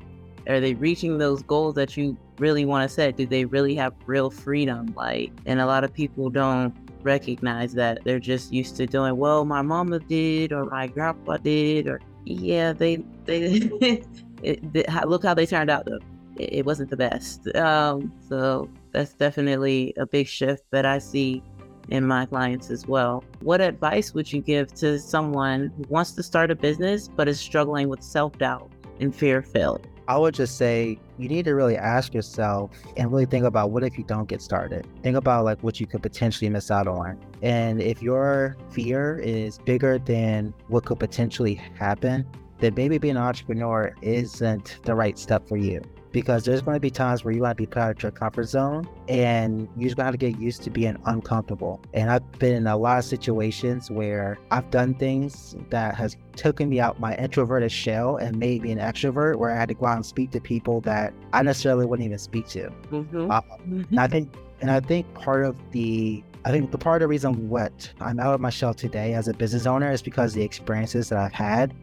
are 0.49 0.61
they 0.61 0.75
reaching 0.75 1.19
those 1.19 1.43
goals 1.43 1.75
that 1.75 1.97
you 1.97 2.17
really 2.39 2.65
want 2.65 2.89
to 2.89 2.95
set? 2.95 3.17
Do 3.17 3.27
they 3.27 3.45
really 3.45 3.75
have 3.75 3.95
real 4.07 4.31
freedom? 4.31 4.93
Like, 4.97 5.33
and 5.47 5.61
a 5.61 5.67
lot 5.67 5.85
of 5.85 5.93
people 5.93 6.31
don't 6.31 6.75
recognize 7.03 7.75
that 7.75 8.01
they're 8.05 8.19
just 8.19 8.53
used 8.53 8.77
to 8.77 8.87
doing 8.87 9.17
well 9.17 9.45
my 9.45 9.63
mama 9.63 9.99
did 9.99 10.53
or 10.53 10.65
my 10.67 10.87
grandpa 10.87 11.37
did 11.37 11.87
or 11.87 12.01
yeah 12.25 12.73
they 12.73 12.97
they 13.25 13.71
it, 14.43 15.07
look 15.07 15.23
how 15.23 15.35
they 15.35 15.47
turned 15.47 15.71
out 15.71 15.85
though 15.87 16.01
it, 16.37 16.53
it 16.55 16.67
wasn't 16.67 16.91
the 16.91 16.97
best 16.97 17.47
um 17.57 18.13
so 18.29 18.69
that's 18.93 19.15
definitely 19.15 19.95
a 19.97 20.07
big 20.07 20.27
shift 20.27 20.65
that 20.71 20.85
i 20.85 20.99
see 20.99 21.43
in 21.89 22.07
my 22.07 22.27
clients 22.27 22.71
as 22.71 22.87
well 22.87 23.25
what 23.41 23.61
advice 23.61 24.13
would 24.13 24.31
you 24.31 24.43
give 24.43 24.73
to 24.75 24.99
someone 24.99 25.73
who 25.77 25.85
wants 25.89 26.13
to 26.13 26.23
start 26.23 26.51
a 26.51 26.55
business 26.55 27.09
but 27.09 27.29
is 27.29 27.41
struggling 27.41 27.89
with 27.89 28.03
self-doubt 28.03 28.71
and 29.01 29.15
fear 29.15 29.39
of 29.39 29.47
failure 29.47 29.81
I 30.09 30.17
would 30.17 30.33
just 30.33 30.57
say 30.57 30.99
you 31.19 31.29
need 31.29 31.45
to 31.45 31.55
really 31.55 31.77
ask 31.77 32.15
yourself 32.15 32.71
and 32.97 33.13
really 33.13 33.27
think 33.27 33.45
about 33.45 33.73
what 33.73 33.85
if 33.85 33.99
you 33.99 34.05
don't 34.05 34.27
get 34.27 34.41
started. 34.41 34.87
Think 35.03 35.19
about 35.19 35.45
like 35.45 35.63
what 35.63 35.81
you 35.81 35.87
could 35.87 36.03
potentially 36.03 36.49
miss 36.49 36.71
out 36.71 36.89
on. 36.89 37.21
And 37.43 37.83
if 37.83 38.03
your 38.03 38.57
fear 38.71 39.19
is 39.19 39.59
bigger 39.59 39.99
than 39.99 40.55
what 40.69 40.87
could 40.87 40.99
potentially 40.99 41.55
happen, 41.55 42.27
then 42.59 42.73
maybe 42.75 42.97
being 42.97 43.17
an 43.17 43.23
entrepreneur 43.23 43.95
isn't 44.01 44.79
the 44.83 44.95
right 44.95 45.19
step 45.19 45.47
for 45.47 45.59
you 45.59 45.83
because 46.13 46.45
there's 46.45 46.63
going 46.63 46.75
to 46.75 46.81
be 46.81 46.91
times 46.91 47.25
where 47.25 47.35
you 47.35 47.43
want 47.43 47.57
to 47.57 47.63
be 47.63 47.67
put 47.67 47.79
out 47.79 47.91
of 47.91 48.03
your 48.03 48.13
comfort 48.13 48.45
zone 48.45 48.89
and 49.09 49.69
you 49.77 49.85
just 49.85 49.97
got 49.97 50.11
to 50.11 50.17
get 50.17 50.39
used 50.39 50.63
to 50.63 50.71
being 50.71 50.97
uncomfortable. 51.07 51.81
And 51.95 52.11
I've 52.11 52.31
been 52.39 52.55
in 52.55 52.67
a 52.67 52.77
lot 52.77 52.99
of 52.99 53.05
situations 53.05 53.91
where 53.91 54.39
I've 54.51 54.71
done 54.71 54.95
things 54.95 55.57
that 55.71 55.95
has 55.97 56.17
taken 56.37 56.69
me 56.69 56.81
out 56.81 56.99
my 56.99 57.15
introverted 57.17 57.73
shell 57.73 58.17
and 58.17 58.37
made 58.37 58.63
me 58.63 58.73
an 58.73 58.79
extrovert 58.79 59.37
where 59.37 59.51
I 59.51 59.57
had 59.57 59.69
to 59.69 59.75
go 59.75 59.87
out 59.87 59.97
and 59.97 60.07
speak 60.07 60.31
to 60.33 60.41
people 60.41 60.81
that 60.83 61.13
I 61.33 61.43
necessarily 61.43 61.87
wouldn't 61.87 62.07
even 62.07 62.19
speak 62.19 62.49
to. 62.49 62.71
Mm-hmm. 62.91 63.31
Um, 63.31 63.43
mm-hmm. 63.43 63.83
And 63.91 64.01
I 64.01 64.09
think, 64.09 64.33
and 64.61 64.71
I 64.71 64.81
think 64.81 65.13
part 65.15 65.45
of 65.45 65.57
the 65.73 66.23
I 66.45 66.51
think 66.51 66.71
the 66.71 66.79
part 66.79 67.03
of 67.03 67.07
the 67.07 67.09
reason 67.09 67.49
what 67.49 67.93
I'm 68.01 68.19
out 68.21 68.35
of 68.35 68.41
my 68.41 68.49
shell 68.49 68.73
today 68.73 69.13
as 69.13 69.29
a 69.29 69.35
business 69.35 69.67
owner 69.67 69.91
is 69.91 70.01
because 70.01 70.33
of 70.33 70.37
the 70.37 70.45
experiences 70.45 71.09
that 71.11 71.19
I've 71.19 71.33
had. 71.33 71.75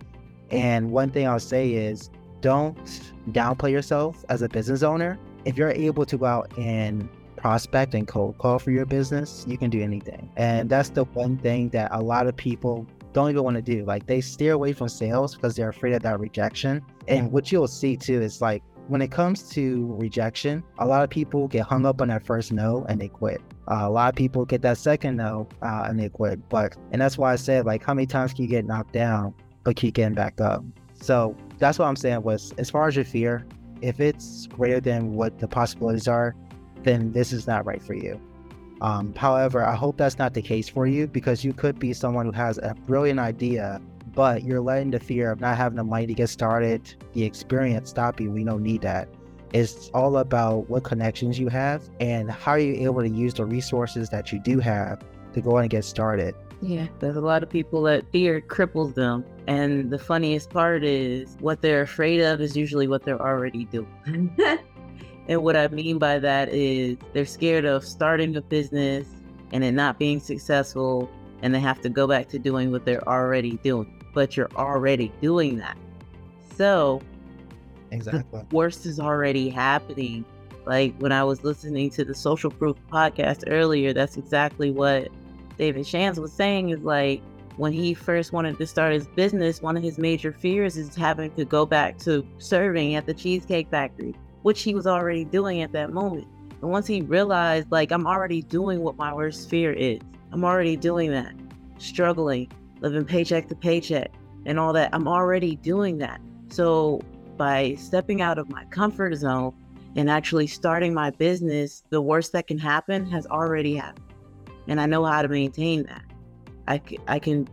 And 0.50 0.91
one 0.91 1.12
thing 1.12 1.27
I'll 1.27 1.39
say 1.39 1.72
is 1.72 2.10
don't 2.46 2.78
downplay 3.32 3.72
yourself 3.72 4.24
as 4.30 4.44
a 4.44 4.48
business 4.48 4.84
owner. 4.84 5.18
If 5.46 5.58
you're 5.58 5.72
able 5.72 6.06
to 6.06 6.16
go 6.16 6.25
out 6.28 6.56
and 6.60 7.10
prospect 7.38 7.96
and 7.96 8.08
cold 8.08 8.38
call 8.38 8.60
for 8.60 8.70
your 8.70 8.86
business, 8.86 9.44
you 9.48 9.58
can 9.58 9.72
do 9.72 9.82
anything. 9.82 10.30
And 10.36 10.70
that's 10.70 10.90
the 10.90 11.06
one 11.06 11.40
thing 11.40 11.70
that 11.70 11.90
a 11.92 12.00
lot 12.00 12.28
of 12.28 12.38
people 12.38 12.86
don't 13.14 13.32
even 13.32 13.44
want 13.44 13.56
to 13.56 13.64
do. 13.64 13.84
Like 13.84 14.06
they 14.06 14.22
steer 14.22 14.54
away 14.54 14.74
from 14.74 14.90
sales 14.90 15.34
because 15.34 15.56
they're 15.56 15.70
afraid 15.70 15.94
of 15.94 16.04
that 16.04 16.20
rejection. 16.20 16.84
And 17.08 17.32
what 17.32 17.52
you'll 17.52 17.68
see 17.68 17.98
too 17.98 18.22
is 18.22 18.44
like 18.44 18.62
when 18.90 19.02
it 19.02 19.10
comes 19.10 19.50
to 19.50 19.96
rejection, 20.00 20.64
a 20.78 20.86
lot 20.86 21.04
of 21.04 21.10
people 21.10 21.48
get 21.48 21.64
hung 21.64 21.84
up 21.84 22.00
on 22.00 22.10
that 22.10 22.24
first 22.28 22.52
no 22.52 22.86
and 22.88 23.02
they 23.02 23.08
quit. 23.08 23.42
Uh, 23.72 23.80
a 23.82 23.90
lot 23.90 24.10
of 24.10 24.16
people 24.16 24.46
get 24.46 24.62
that 24.62 24.78
second 24.78 25.16
no 25.16 25.48
uh, 25.64 25.86
and 25.88 26.00
they 26.00 26.10
quit. 26.10 26.48
But 26.50 26.78
and 26.92 27.02
that's 27.02 27.18
why 27.18 27.34
I 27.34 27.38
said 27.38 27.66
like 27.66 27.84
how 27.84 27.96
many 27.96 28.06
times 28.06 28.34
can 28.34 28.44
you 28.44 28.50
get 28.50 28.68
knocked 28.68 28.94
down 28.94 29.34
but 29.64 29.75
keep 29.75 29.96
getting 29.96 30.14
back 30.14 30.40
up? 30.40 30.64
So 30.94 31.36
that's 31.58 31.80
what 31.80 31.86
I'm 31.86 31.96
saying 31.96 32.22
was 32.24 32.54
as 32.58 32.70
far 32.70 32.88
as 32.88 32.96
your 32.96 33.06
fear, 33.06 33.46
if 33.82 34.00
it's 34.00 34.48
greater 34.48 34.80
than 34.80 35.14
what 35.14 35.40
the 35.40 35.48
possibilities 35.48 36.08
are, 36.08 36.36
then 36.84 37.12
this 37.12 37.34
is 37.34 37.48
not 37.48 37.66
right 37.66 37.82
for 37.82 37.94
you. 37.94 38.20
Um, 38.82 39.14
however, 39.16 39.64
I 39.64 39.76
hope 39.76 39.98
that's 39.98 40.18
not 40.18 40.34
the 40.34 40.42
case 40.42 40.68
for 40.68 40.86
you 40.86 41.08
because 41.08 41.44
you 41.44 41.54
could 41.54 41.80
be 41.80 41.94
someone 41.94 42.26
who 42.26 42.32
has 42.34 42.58
a 42.58 42.76
brilliant 42.86 43.20
idea, 43.20 43.82
but 44.14 44.44
you're 44.44 44.62
letting 44.62 44.92
the 44.92 45.00
fear 45.00 45.32
of 45.32 45.40
not 45.40 45.58
having 45.58 45.78
the 45.78 45.84
money 45.84 46.08
to 46.08 46.14
get 46.14 46.30
started, 46.30 46.96
the 47.14 47.24
experience 47.24 47.90
stop 47.90 48.20
you. 48.20 48.32
We 48.32 48.44
don't 48.44 48.64
need 48.64 48.82
that. 48.82 49.08
It's 49.54 49.90
all 49.94 50.18
about 50.18 50.70
what 50.70 50.84
connections 50.84 51.40
you 51.40 51.48
have 51.48 51.84
and 52.00 52.30
how 52.30 52.52
are 52.52 52.60
you 52.60 52.74
able 52.88 53.02
to 53.02 53.10
use 53.10 53.34
the 53.34 53.46
resources 53.46 54.10
that 54.10 54.32
you 54.32 54.40
do 54.40 54.60
have 54.60 55.02
to 55.34 55.42
go 55.42 55.58
and 55.58 55.70
get 55.70 55.86
started. 55.86 56.36
Yeah, 56.62 56.88
there's 57.00 57.16
a 57.16 57.22
lot 57.22 57.44
of 57.44 57.50
people 57.50 57.82
that 57.84 58.10
fear 58.12 58.42
cripples 58.42 58.96
them. 58.96 59.24
And 59.48 59.92
the 59.92 60.00
funniest 60.00 60.50
part 60.50 60.84
is 60.84 61.38
what 61.40 61.62
they're 61.62 61.82
afraid 61.82 62.22
of 62.22 62.42
is 62.42 62.58
usually 62.58 62.88
what 62.88 63.04
they're 63.04 63.22
already 63.22 63.66
doing. 63.66 64.36
and 65.28 65.44
what 65.44 65.56
I 65.56 65.68
mean 65.68 66.00
by 66.00 66.20
that 66.20 66.50
is 66.50 66.98
they're 67.14 67.25
scared 67.25 67.66
of 67.66 67.86
starting 67.86 68.36
a 68.36 68.42
business 68.42 69.08
and 69.52 69.64
it 69.64 69.74
not 69.74 70.00
being 70.00 70.20
successful 70.20 71.10
and 71.42 71.54
they 71.54 71.60
have 71.60 71.80
to 71.82 71.90
go 71.90 72.08
back 72.08 72.28
to 72.30 72.40
doing 72.40 72.72
what 72.72 72.86
they're 72.86 73.08
already 73.08 73.58
doing. 73.58 74.04
But 74.14 74.36
you're 74.36 74.52
already 74.56 75.12
doing 75.22 75.58
that. 75.58 75.78
So 76.56 77.02
exactly 77.92 78.40
the 78.40 78.56
worst 78.56 78.86
is 78.86 79.00
already 79.00 79.50
happening. 79.50 80.25
Like 80.66 80.98
when 80.98 81.12
I 81.12 81.24
was 81.24 81.44
listening 81.44 81.92
to 81.92 82.04
the 82.04 82.16
Social 82.16 82.50
Proof 82.50 82.78
podcast 82.92 83.44
earlier, 83.48 83.94
that's 83.94 84.18
exactly 84.18 84.72
what 84.72 85.10
David 85.58 85.86
Shands 85.86 86.20
was 86.20 86.34
saying 86.34 86.70
is 86.70 86.80
like 86.82 87.22
when 87.58 87.72
he 87.72 87.94
first 87.94 88.34
wanted 88.34 88.58
to 88.58 88.68
start 88.68 88.94
his 88.94 89.08
business, 89.08 89.62
one 89.62 89.78
of 89.78 89.84
his 89.84 89.98
major 89.98 90.32
fears 90.32 90.78
is 90.78 90.96
having 90.96 91.34
to 91.36 91.46
go 91.46 91.66
back 91.66 91.98
to 92.00 92.26
serving 92.38 92.96
at 92.96 93.06
the 93.06 93.14
Cheesecake 93.14 93.70
Factory, 93.70 94.14
which 94.42 94.62
he 94.62 94.76
was 94.76 94.88
already 94.88 95.26
doing 95.26 95.62
at 95.62 95.72
that 95.72 95.94
moment. 95.94 96.28
And 96.62 96.72
once 96.72 96.88
he 96.88 97.02
realized, 97.02 97.72
like, 97.72 97.92
I'm 97.92 98.08
already 98.08 98.42
doing 98.42 98.82
what 98.82 98.98
my 98.98 99.14
worst 99.14 99.50
fear 99.50 99.72
is, 99.74 100.00
I'm 100.32 100.44
already 100.44 100.76
doing 100.76 101.12
that, 101.12 101.34
struggling, 101.78 102.52
living 102.82 103.06
paycheck 103.06 103.48
to 103.50 103.56
paycheck, 103.56 104.12
and 104.46 104.60
all 104.60 104.74
that, 104.74 104.90
I'm 104.94 105.08
already 105.08 105.56
doing 105.56 105.98
that. 106.00 106.22
So 106.50 107.02
by 107.38 107.76
stepping 107.76 108.22
out 108.22 108.38
of 108.38 108.50
my 108.50 108.66
comfort 108.66 109.16
zone 109.16 109.54
and 109.96 110.10
actually 110.10 110.48
starting 110.48 110.94
my 110.94 111.10
business, 111.12 111.84
the 111.90 112.02
worst 112.02 112.32
that 112.34 112.48
can 112.48 112.58
happen 112.58 113.06
has 113.10 113.26
already 113.28 113.76
happened 113.76 114.06
and 114.68 114.82
I 114.82 114.86
know 114.86 115.06
how 115.06 115.22
to 115.22 115.28
maintain 115.28 115.84
that. 115.84 116.04
I, 116.68 116.82
c- 116.88 117.00
I 117.08 117.20
can 117.20 117.48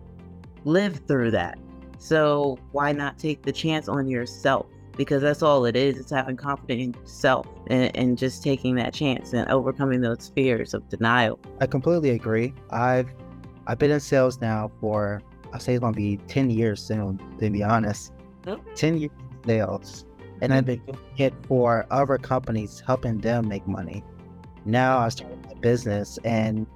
live 0.65 1.01
through 1.07 1.33
that. 1.33 1.59
So 1.99 2.59
why 2.73 2.93
not 2.93 3.19
take 3.19 3.43
the 3.43 3.53
chance 3.53 3.89
on 3.89 4.09
yourself? 4.09 4.67
Because 4.97 5.23
that's 5.23 5.43
all 5.43 5.65
it 5.65 5.77
is. 5.77 5.99
It's 5.99 6.11
having 6.11 6.37
confidence 6.37 6.97
in 6.97 7.01
yourself 7.01 7.47
and, 7.69 7.97
and 7.97 8.19
just 8.19 8.43
taking 8.43 8.75
that 8.77 8.93
chance 8.93 9.33
and 9.33 9.49
overcoming 9.49 10.01
those 10.01 10.31
fears 10.35 10.75
of 10.75 10.89
denial. 10.89 11.39
I 11.61 11.67
completely 11.67 12.11
agree. 12.11 12.55
I've 12.71 13.09
I've 13.67 13.79
been 13.79 13.91
in 13.91 14.01
sales 14.01 14.41
now 14.41 14.71
for 14.81 15.23
I 15.53 15.59
say 15.59 15.75
it's 15.75 15.81
gonna 15.81 15.97
be 15.97 16.19
ten 16.29 16.51
years 16.51 16.83
soon, 16.83 17.19
to 17.39 17.51
be 17.51 17.63
honest. 17.63 18.13
Ten 18.75 18.99
years 18.99 19.13
in 19.19 19.49
sales. 19.49 20.05
And 20.43 20.53
I've 20.53 20.67
been 20.67 20.83
hit 21.15 21.33
for 21.47 21.87
other 21.91 22.19
companies 22.19 22.83
helping 22.85 23.19
them 23.19 23.49
make 23.49 23.67
money. 23.67 24.03
Now 24.65 24.99
I 24.99 25.09
started 25.09 25.43
my 25.47 25.55
business 25.55 26.19
and 26.25 26.67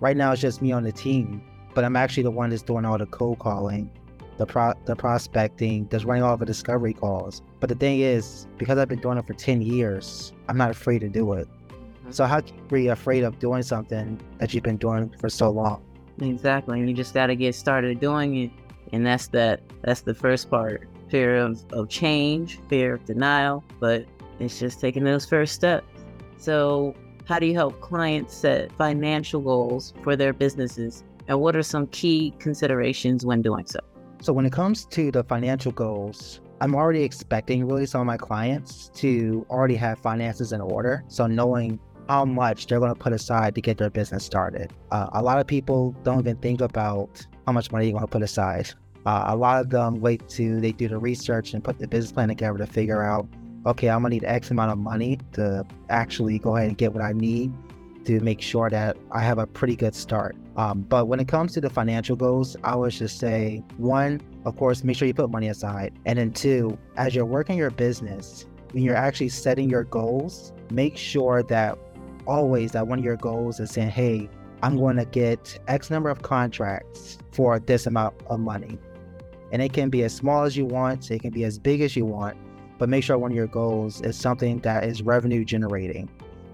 Right 0.00 0.16
now, 0.16 0.32
it's 0.32 0.40
just 0.40 0.62
me 0.62 0.70
on 0.72 0.84
the 0.84 0.92
team, 0.92 1.42
but 1.78 1.84
I'm 1.84 1.94
actually 1.94 2.24
the 2.24 2.32
one 2.32 2.50
that's 2.50 2.62
doing 2.62 2.84
all 2.84 2.98
the 2.98 3.06
cold 3.06 3.38
calling, 3.38 3.88
the 4.36 4.46
pro- 4.46 4.74
the 4.84 4.96
prospecting, 4.96 5.88
just 5.88 6.04
running 6.04 6.24
all 6.24 6.36
the 6.36 6.44
discovery 6.44 6.92
calls. 6.92 7.40
But 7.60 7.68
the 7.68 7.76
thing 7.76 8.00
is, 8.00 8.48
because 8.56 8.78
I've 8.78 8.88
been 8.88 8.98
doing 8.98 9.16
it 9.16 9.24
for 9.28 9.34
10 9.34 9.62
years, 9.62 10.32
I'm 10.48 10.56
not 10.56 10.72
afraid 10.72 11.02
to 11.02 11.08
do 11.08 11.34
it. 11.34 11.46
Mm-hmm. 11.46 12.10
So 12.10 12.24
how 12.24 12.40
can 12.40 12.56
you 12.56 12.64
be 12.64 12.88
afraid 12.88 13.22
of 13.22 13.38
doing 13.38 13.62
something 13.62 14.20
that 14.38 14.52
you've 14.52 14.64
been 14.64 14.76
doing 14.76 15.14
for 15.20 15.28
so 15.28 15.50
long? 15.50 15.80
Exactly. 16.20 16.80
You 16.80 16.92
just 16.92 17.14
got 17.14 17.28
to 17.28 17.36
get 17.36 17.54
started 17.54 18.00
doing 18.00 18.36
it, 18.36 18.50
and 18.92 19.06
that's 19.06 19.28
that. 19.28 19.60
That's 19.82 20.00
the 20.00 20.14
first 20.14 20.50
part: 20.50 20.88
fear 21.08 21.36
of, 21.36 21.64
of 21.70 21.88
change, 21.88 22.58
fear 22.68 22.94
of 22.94 23.04
denial. 23.04 23.62
But 23.78 24.04
it's 24.40 24.58
just 24.58 24.80
taking 24.80 25.04
those 25.04 25.26
first 25.26 25.54
steps. 25.54 25.86
So 26.38 26.96
how 27.26 27.38
do 27.38 27.46
you 27.46 27.54
help 27.54 27.80
clients 27.80 28.34
set 28.34 28.72
financial 28.72 29.40
goals 29.40 29.94
for 30.02 30.16
their 30.16 30.32
businesses? 30.32 31.04
And 31.28 31.40
what 31.40 31.54
are 31.54 31.62
some 31.62 31.86
key 31.88 32.34
considerations 32.38 33.24
when 33.24 33.42
doing 33.42 33.66
so? 33.66 33.80
So, 34.20 34.32
when 34.32 34.46
it 34.46 34.52
comes 34.52 34.84
to 34.86 35.12
the 35.12 35.22
financial 35.22 35.70
goals, 35.70 36.40
I'm 36.60 36.74
already 36.74 37.02
expecting 37.02 37.68
really 37.68 37.86
some 37.86 38.00
of 38.00 38.06
my 38.06 38.16
clients 38.16 38.90
to 38.96 39.46
already 39.48 39.76
have 39.76 39.98
finances 40.00 40.52
in 40.52 40.60
order. 40.60 41.04
So, 41.06 41.26
knowing 41.26 41.78
how 42.08 42.24
much 42.24 42.66
they're 42.66 42.80
going 42.80 42.92
to 42.92 42.98
put 42.98 43.12
aside 43.12 43.54
to 43.54 43.60
get 43.60 43.76
their 43.76 43.90
business 43.90 44.24
started. 44.24 44.72
Uh, 44.90 45.10
a 45.12 45.22
lot 45.22 45.38
of 45.38 45.46
people 45.46 45.94
don't 46.04 46.20
even 46.20 46.36
think 46.38 46.62
about 46.62 47.24
how 47.46 47.52
much 47.52 47.70
money 47.70 47.84
you're 47.84 47.92
going 47.92 48.06
to 48.06 48.10
put 48.10 48.22
aside. 48.22 48.70
Uh, 49.04 49.24
a 49.28 49.36
lot 49.36 49.60
of 49.60 49.68
them 49.70 50.00
wait 50.00 50.26
to 50.28 50.58
they 50.60 50.72
do 50.72 50.88
the 50.88 50.98
research 50.98 51.52
and 51.52 51.62
put 51.62 51.78
the 51.78 51.86
business 51.86 52.12
plan 52.12 52.28
together 52.28 52.58
to 52.58 52.66
figure 52.66 53.02
out 53.02 53.28
okay, 53.66 53.90
I'm 53.90 54.02
gonna 54.02 54.14
need 54.14 54.24
X 54.24 54.50
amount 54.50 54.72
of 54.72 54.78
money 54.78 55.18
to 55.32 55.64
actually 55.90 56.38
go 56.38 56.56
ahead 56.56 56.68
and 56.68 56.78
get 56.78 56.92
what 56.94 57.02
I 57.02 57.12
need 57.12 57.52
to 58.06 58.20
make 58.20 58.40
sure 58.40 58.70
that 58.70 58.96
I 59.12 59.20
have 59.20 59.38
a 59.38 59.46
pretty 59.46 59.76
good 59.76 59.94
start. 59.94 60.36
Um, 60.58 60.82
but 60.82 61.06
when 61.06 61.20
it 61.20 61.28
comes 61.28 61.54
to 61.54 61.60
the 61.60 61.70
financial 61.70 62.16
goals, 62.16 62.56
I 62.64 62.74
would 62.74 62.90
just 62.90 63.18
say 63.18 63.62
one, 63.76 64.20
of 64.44 64.56
course, 64.56 64.84
make 64.84 64.96
sure 64.96 65.06
you 65.06 65.14
put 65.14 65.30
money 65.30 65.48
aside. 65.48 65.98
And 66.04 66.18
then 66.18 66.32
two, 66.32 66.76
as 66.96 67.14
you're 67.14 67.24
working 67.24 67.56
your 67.56 67.70
business, 67.70 68.44
when 68.72 68.82
you're 68.82 68.96
actually 68.96 69.30
setting 69.30 69.70
your 69.70 69.84
goals, 69.84 70.52
make 70.70 70.96
sure 70.96 71.42
that 71.44 71.78
always 72.26 72.72
that 72.72 72.86
one 72.86 72.98
of 72.98 73.04
your 73.04 73.16
goals 73.16 73.60
is 73.60 73.70
saying, 73.70 73.90
hey, 73.90 74.28
I'm 74.62 74.76
going 74.76 74.96
to 74.96 75.06
get 75.06 75.58
X 75.68 75.90
number 75.90 76.10
of 76.10 76.22
contracts 76.22 77.18
for 77.30 77.58
this 77.60 77.86
amount 77.86 78.16
of 78.26 78.40
money. 78.40 78.78
And 79.52 79.62
it 79.62 79.72
can 79.72 79.88
be 79.88 80.02
as 80.02 80.12
small 80.12 80.42
as 80.42 80.56
you 80.56 80.66
want, 80.66 81.10
it 81.10 81.20
can 81.20 81.30
be 81.30 81.44
as 81.44 81.58
big 81.58 81.80
as 81.80 81.96
you 81.96 82.04
want 82.04 82.36
but 82.78 82.88
make 82.88 83.02
sure 83.02 83.18
one 83.18 83.32
of 83.32 83.36
your 83.36 83.48
goals 83.48 84.00
is 84.02 84.16
something 84.16 84.60
that 84.60 84.84
is 84.84 85.02
revenue 85.02 85.44
generating. 85.44 86.08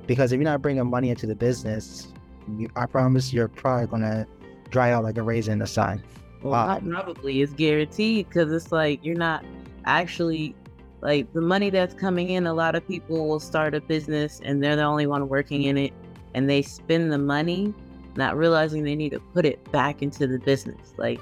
Because 0.06 0.32
if 0.32 0.38
you're 0.38 0.44
not 0.44 0.62
bringing 0.62 0.88
money 0.88 1.10
into 1.10 1.26
the 1.26 1.36
business, 1.36 2.08
you, 2.48 2.68
I 2.76 2.86
promise 2.86 3.32
you're 3.32 3.48
probably 3.48 3.86
gonna 3.86 4.26
dry 4.70 4.92
out 4.92 5.04
like 5.04 5.18
a 5.18 5.22
raisin 5.22 5.54
in 5.54 5.58
the 5.60 5.66
sun. 5.66 6.02
Well, 6.42 6.52
wow. 6.52 6.80
probably 6.80 7.40
it's 7.40 7.52
guaranteed 7.52 8.28
because 8.28 8.52
it's 8.52 8.70
like 8.70 9.04
you're 9.04 9.16
not 9.16 9.44
actually 9.86 10.54
like 11.00 11.32
the 11.32 11.40
money 11.40 11.70
that's 11.70 11.94
coming 11.94 12.30
in. 12.30 12.46
A 12.46 12.54
lot 12.54 12.74
of 12.74 12.86
people 12.86 13.28
will 13.28 13.40
start 13.40 13.74
a 13.74 13.80
business 13.80 14.40
and 14.44 14.62
they're 14.62 14.76
the 14.76 14.82
only 14.82 15.06
one 15.06 15.28
working 15.28 15.64
in 15.64 15.78
it, 15.78 15.92
and 16.34 16.48
they 16.48 16.62
spend 16.62 17.12
the 17.12 17.18
money, 17.18 17.72
not 18.16 18.36
realizing 18.36 18.84
they 18.84 18.96
need 18.96 19.10
to 19.10 19.20
put 19.20 19.44
it 19.46 19.70
back 19.72 20.02
into 20.02 20.26
the 20.26 20.38
business. 20.38 20.94
Like 20.98 21.20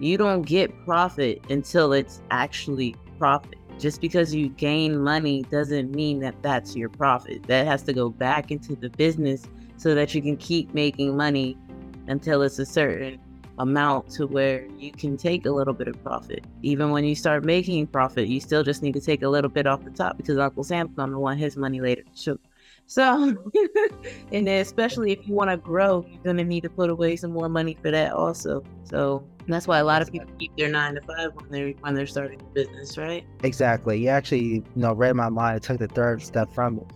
you 0.00 0.16
don't 0.16 0.42
get 0.42 0.72
profit 0.84 1.42
until 1.50 1.92
it's 1.92 2.22
actually 2.30 2.96
profit 3.18 3.58
just 3.78 4.00
because 4.00 4.34
you 4.34 4.48
gain 4.48 5.02
money 5.02 5.42
doesn't 5.50 5.94
mean 5.94 6.20
that 6.20 6.34
that's 6.42 6.76
your 6.76 6.88
profit. 6.88 7.42
That 7.44 7.66
has 7.66 7.82
to 7.84 7.92
go 7.92 8.10
back 8.10 8.50
into 8.50 8.76
the 8.76 8.90
business 8.90 9.44
so 9.82 9.96
that 9.96 10.14
you 10.14 10.22
can 10.22 10.36
keep 10.36 10.72
making 10.72 11.16
money 11.16 11.58
until 12.06 12.42
it's 12.42 12.60
a 12.60 12.66
certain 12.66 13.18
amount 13.58 14.08
to 14.08 14.28
where 14.28 14.64
you 14.78 14.92
can 14.92 15.16
take 15.16 15.44
a 15.44 15.50
little 15.50 15.74
bit 15.74 15.88
of 15.88 16.00
profit. 16.04 16.44
Even 16.62 16.90
when 16.90 17.04
you 17.04 17.16
start 17.16 17.44
making 17.44 17.88
profit, 17.88 18.28
you 18.28 18.38
still 18.38 18.62
just 18.62 18.80
need 18.80 18.94
to 18.94 19.00
take 19.00 19.22
a 19.22 19.28
little 19.28 19.50
bit 19.50 19.66
off 19.66 19.82
the 19.82 19.90
top 19.90 20.16
because 20.16 20.38
Uncle 20.38 20.62
Sam's 20.62 20.94
gonna 20.94 21.18
want 21.18 21.40
his 21.40 21.56
money 21.56 21.80
later. 21.80 22.04
So, 22.14 22.38
so 22.86 23.36
and 24.32 24.48
especially 24.48 25.10
if 25.10 25.26
you 25.26 25.34
want 25.34 25.50
to 25.50 25.56
grow, 25.56 26.06
you're 26.08 26.22
gonna 26.22 26.44
need 26.44 26.62
to 26.62 26.70
put 26.70 26.88
away 26.88 27.16
some 27.16 27.32
more 27.32 27.48
money 27.48 27.76
for 27.82 27.90
that 27.90 28.12
also. 28.12 28.62
So 28.84 29.26
that's 29.48 29.66
why 29.66 29.78
a 29.78 29.84
lot 29.84 30.00
of 30.00 30.12
people 30.12 30.28
keep 30.38 30.56
their 30.56 30.70
nine 30.70 30.94
to 30.94 31.00
five 31.00 31.34
when 31.34 31.50
they're 31.50 31.72
when 31.80 31.94
they're 31.94 32.06
starting 32.06 32.40
a 32.40 32.44
business, 32.54 32.96
right? 32.96 33.24
Exactly. 33.42 33.98
You 33.98 34.10
actually, 34.10 34.44
you 34.44 34.64
know, 34.76 34.92
read 34.92 35.16
my 35.16 35.28
mind 35.28 35.56
and 35.56 35.62
took 35.64 35.78
the 35.78 35.88
third 35.88 36.22
step 36.22 36.52
from 36.52 36.78
it. 36.78 36.86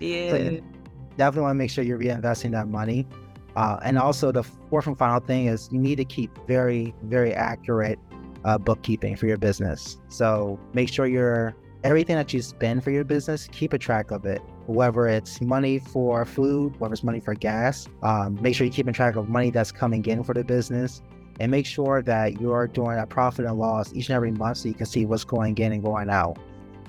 Yeah. 0.00 0.30
So 0.30 0.60
definitely 1.18 1.42
want 1.42 1.56
to 1.56 1.58
make 1.58 1.70
sure 1.70 1.84
you're 1.84 1.98
reinvesting 1.98 2.52
that 2.52 2.68
money. 2.68 3.06
Uh, 3.56 3.78
and 3.82 3.98
also 3.98 4.30
the 4.30 4.42
fourth 4.42 4.86
and 4.86 4.96
final 4.96 5.20
thing 5.20 5.46
is 5.46 5.68
you 5.72 5.78
need 5.78 5.96
to 5.96 6.04
keep 6.04 6.30
very, 6.46 6.94
very 7.02 7.34
accurate 7.34 7.98
uh, 8.44 8.56
bookkeeping 8.56 9.16
for 9.16 9.26
your 9.26 9.36
business. 9.36 9.98
So 10.08 10.58
make 10.72 10.88
sure 10.88 11.06
you're 11.06 11.54
everything 11.84 12.16
that 12.16 12.32
you 12.32 12.42
spend 12.42 12.82
for 12.82 12.90
your 12.90 13.04
business, 13.04 13.48
keep 13.50 13.72
a 13.72 13.78
track 13.78 14.10
of 14.10 14.24
it. 14.24 14.40
Whether 14.66 15.06
it's 15.08 15.40
money 15.40 15.78
for 15.78 16.24
food, 16.24 16.78
whether 16.78 16.92
it's 16.92 17.02
money 17.02 17.20
for 17.20 17.34
gas, 17.34 17.88
um, 18.02 18.38
make 18.40 18.54
sure 18.54 18.66
you're 18.66 18.74
keeping 18.74 18.92
track 18.92 19.16
of 19.16 19.28
money 19.28 19.50
that's 19.50 19.72
coming 19.72 20.04
in 20.06 20.22
for 20.22 20.34
the 20.34 20.44
business 20.44 21.02
and 21.40 21.50
make 21.50 21.66
sure 21.66 22.02
that 22.02 22.40
you're 22.40 22.66
doing 22.66 22.98
a 22.98 23.06
profit 23.06 23.44
and 23.44 23.58
loss 23.58 23.92
each 23.94 24.08
and 24.08 24.16
every 24.16 24.32
month 24.32 24.58
so 24.58 24.68
you 24.68 24.74
can 24.74 24.86
see 24.86 25.06
what's 25.06 25.24
going 25.24 25.56
in 25.58 25.72
and 25.72 25.82
going 25.82 26.10
out. 26.10 26.38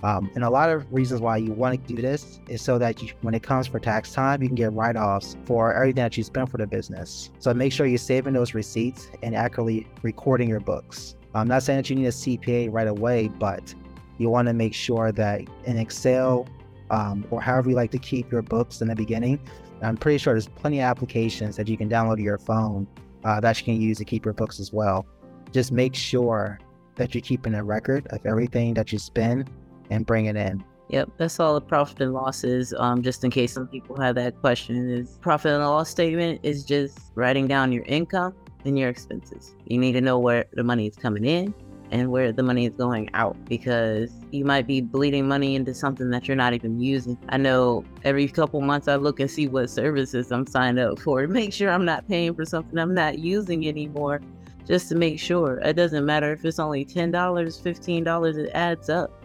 Um, 0.03 0.31
and 0.35 0.43
a 0.43 0.49
lot 0.49 0.69
of 0.69 0.91
reasons 0.93 1.21
why 1.21 1.37
you 1.37 1.51
want 1.51 1.87
to 1.87 1.95
do 1.95 2.01
this 2.01 2.39
is 2.47 2.61
so 2.61 2.77
that 2.77 3.01
you, 3.01 3.09
when 3.21 3.33
it 3.33 3.43
comes 3.43 3.67
for 3.67 3.79
tax 3.79 4.13
time, 4.13 4.41
you 4.41 4.47
can 4.47 4.55
get 4.55 4.73
write 4.73 4.95
offs 4.95 5.35
for 5.45 5.73
everything 5.73 6.03
that 6.03 6.15
you 6.17 6.23
spent 6.23 6.49
for 6.49 6.57
the 6.57 6.67
business. 6.67 7.31
So 7.39 7.53
make 7.53 7.73
sure 7.73 7.85
you're 7.85 7.97
saving 7.97 8.33
those 8.33 8.53
receipts 8.53 9.09
and 9.21 9.35
accurately 9.35 9.87
recording 10.01 10.47
your 10.47 10.61
books. 10.61 11.15
I'm 11.35 11.47
not 11.47 11.63
saying 11.63 11.79
that 11.79 11.89
you 11.89 11.95
need 11.95 12.05
a 12.05 12.09
CPA 12.09 12.71
right 12.71 12.87
away, 12.87 13.27
but 13.27 13.73
you 14.17 14.29
want 14.29 14.47
to 14.47 14.53
make 14.53 14.73
sure 14.73 15.11
that 15.11 15.41
in 15.65 15.77
Excel 15.77 16.47
um, 16.89 17.25
or 17.29 17.41
however 17.41 17.69
you 17.69 17.75
like 17.75 17.91
to 17.91 17.99
keep 17.99 18.31
your 18.31 18.41
books 18.41 18.81
in 18.81 18.87
the 18.87 18.95
beginning, 18.95 19.39
I'm 19.81 19.97
pretty 19.97 20.17
sure 20.17 20.33
there's 20.33 20.47
plenty 20.47 20.79
of 20.79 20.85
applications 20.85 21.55
that 21.57 21.67
you 21.67 21.77
can 21.77 21.89
download 21.89 22.17
to 22.17 22.23
your 22.23 22.37
phone 22.37 22.87
uh, 23.23 23.39
that 23.41 23.59
you 23.59 23.65
can 23.65 23.81
use 23.81 23.97
to 23.97 24.05
keep 24.05 24.25
your 24.25 24.33
books 24.33 24.59
as 24.59 24.73
well. 24.73 25.05
Just 25.51 25.71
make 25.71 25.95
sure 25.95 26.59
that 26.95 27.13
you're 27.13 27.21
keeping 27.21 27.55
a 27.55 27.63
record 27.63 28.07
of 28.07 28.25
everything 28.25 28.73
that 28.73 28.91
you 28.91 28.99
spend 28.99 29.49
and 29.89 30.05
bring 30.05 30.25
it 30.25 30.35
in. 30.35 30.63
Yep, 30.89 31.11
that's 31.17 31.39
all 31.39 31.53
the 31.53 31.61
profit 31.61 32.01
and 32.01 32.13
losses. 32.13 32.73
Um, 32.77 33.03
just 33.03 33.23
in 33.23 33.29
case 33.29 33.53
some 33.53 33.67
people 33.67 33.99
have 34.01 34.15
that 34.15 34.39
question, 34.41 34.89
is 34.89 35.19
profit 35.21 35.51
and 35.51 35.63
loss 35.63 35.89
statement 35.89 36.39
is 36.41 36.63
just 36.63 37.11
writing 37.13 37.47
down 37.47 37.71
your 37.71 37.83
income 37.85 38.33
and 38.65 38.77
your 38.77 38.89
expenses. 38.89 39.55
You 39.65 39.77
need 39.77 39.93
to 39.93 40.01
know 40.01 40.17
where 40.17 40.45
the 40.53 40.63
money 40.63 40.87
is 40.87 40.95
coming 40.95 41.25
in 41.25 41.53
and 41.91 42.11
where 42.11 42.31
the 42.31 42.43
money 42.43 42.65
is 42.65 42.73
going 42.73 43.09
out 43.13 43.37
because 43.45 44.11
you 44.31 44.45
might 44.45 44.67
be 44.67 44.81
bleeding 44.81 45.27
money 45.27 45.55
into 45.55 45.73
something 45.73 46.09
that 46.09 46.27
you're 46.27 46.37
not 46.37 46.53
even 46.53 46.79
using. 46.79 47.17
I 47.29 47.37
know 47.37 47.83
every 48.03 48.27
couple 48.27 48.61
months 48.61 48.87
I 48.87 48.95
look 48.95 49.19
and 49.19 49.29
see 49.29 49.47
what 49.47 49.69
services 49.69 50.31
I'm 50.31 50.45
signed 50.47 50.79
up 50.79 50.99
for, 50.99 51.25
make 51.27 51.53
sure 51.53 51.69
I'm 51.69 51.85
not 51.85 52.07
paying 52.07 52.33
for 52.33 52.45
something 52.45 52.77
I'm 52.77 52.93
not 52.93 53.19
using 53.19 53.67
anymore, 53.67 54.21
just 54.67 54.89
to 54.89 54.95
make 54.95 55.19
sure. 55.19 55.59
It 55.59 55.75
doesn't 55.75 56.05
matter 56.05 56.31
if 56.33 56.45
it's 56.45 56.59
only 56.59 56.85
$10, 56.85 57.11
$15, 57.11 58.37
it 58.37 58.51
adds 58.53 58.89
up 58.89 59.18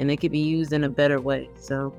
and 0.00 0.10
it 0.10 0.16
could 0.16 0.32
be 0.32 0.40
used 0.40 0.72
in 0.72 0.82
a 0.82 0.88
better 0.88 1.20
way. 1.20 1.48
So 1.60 1.94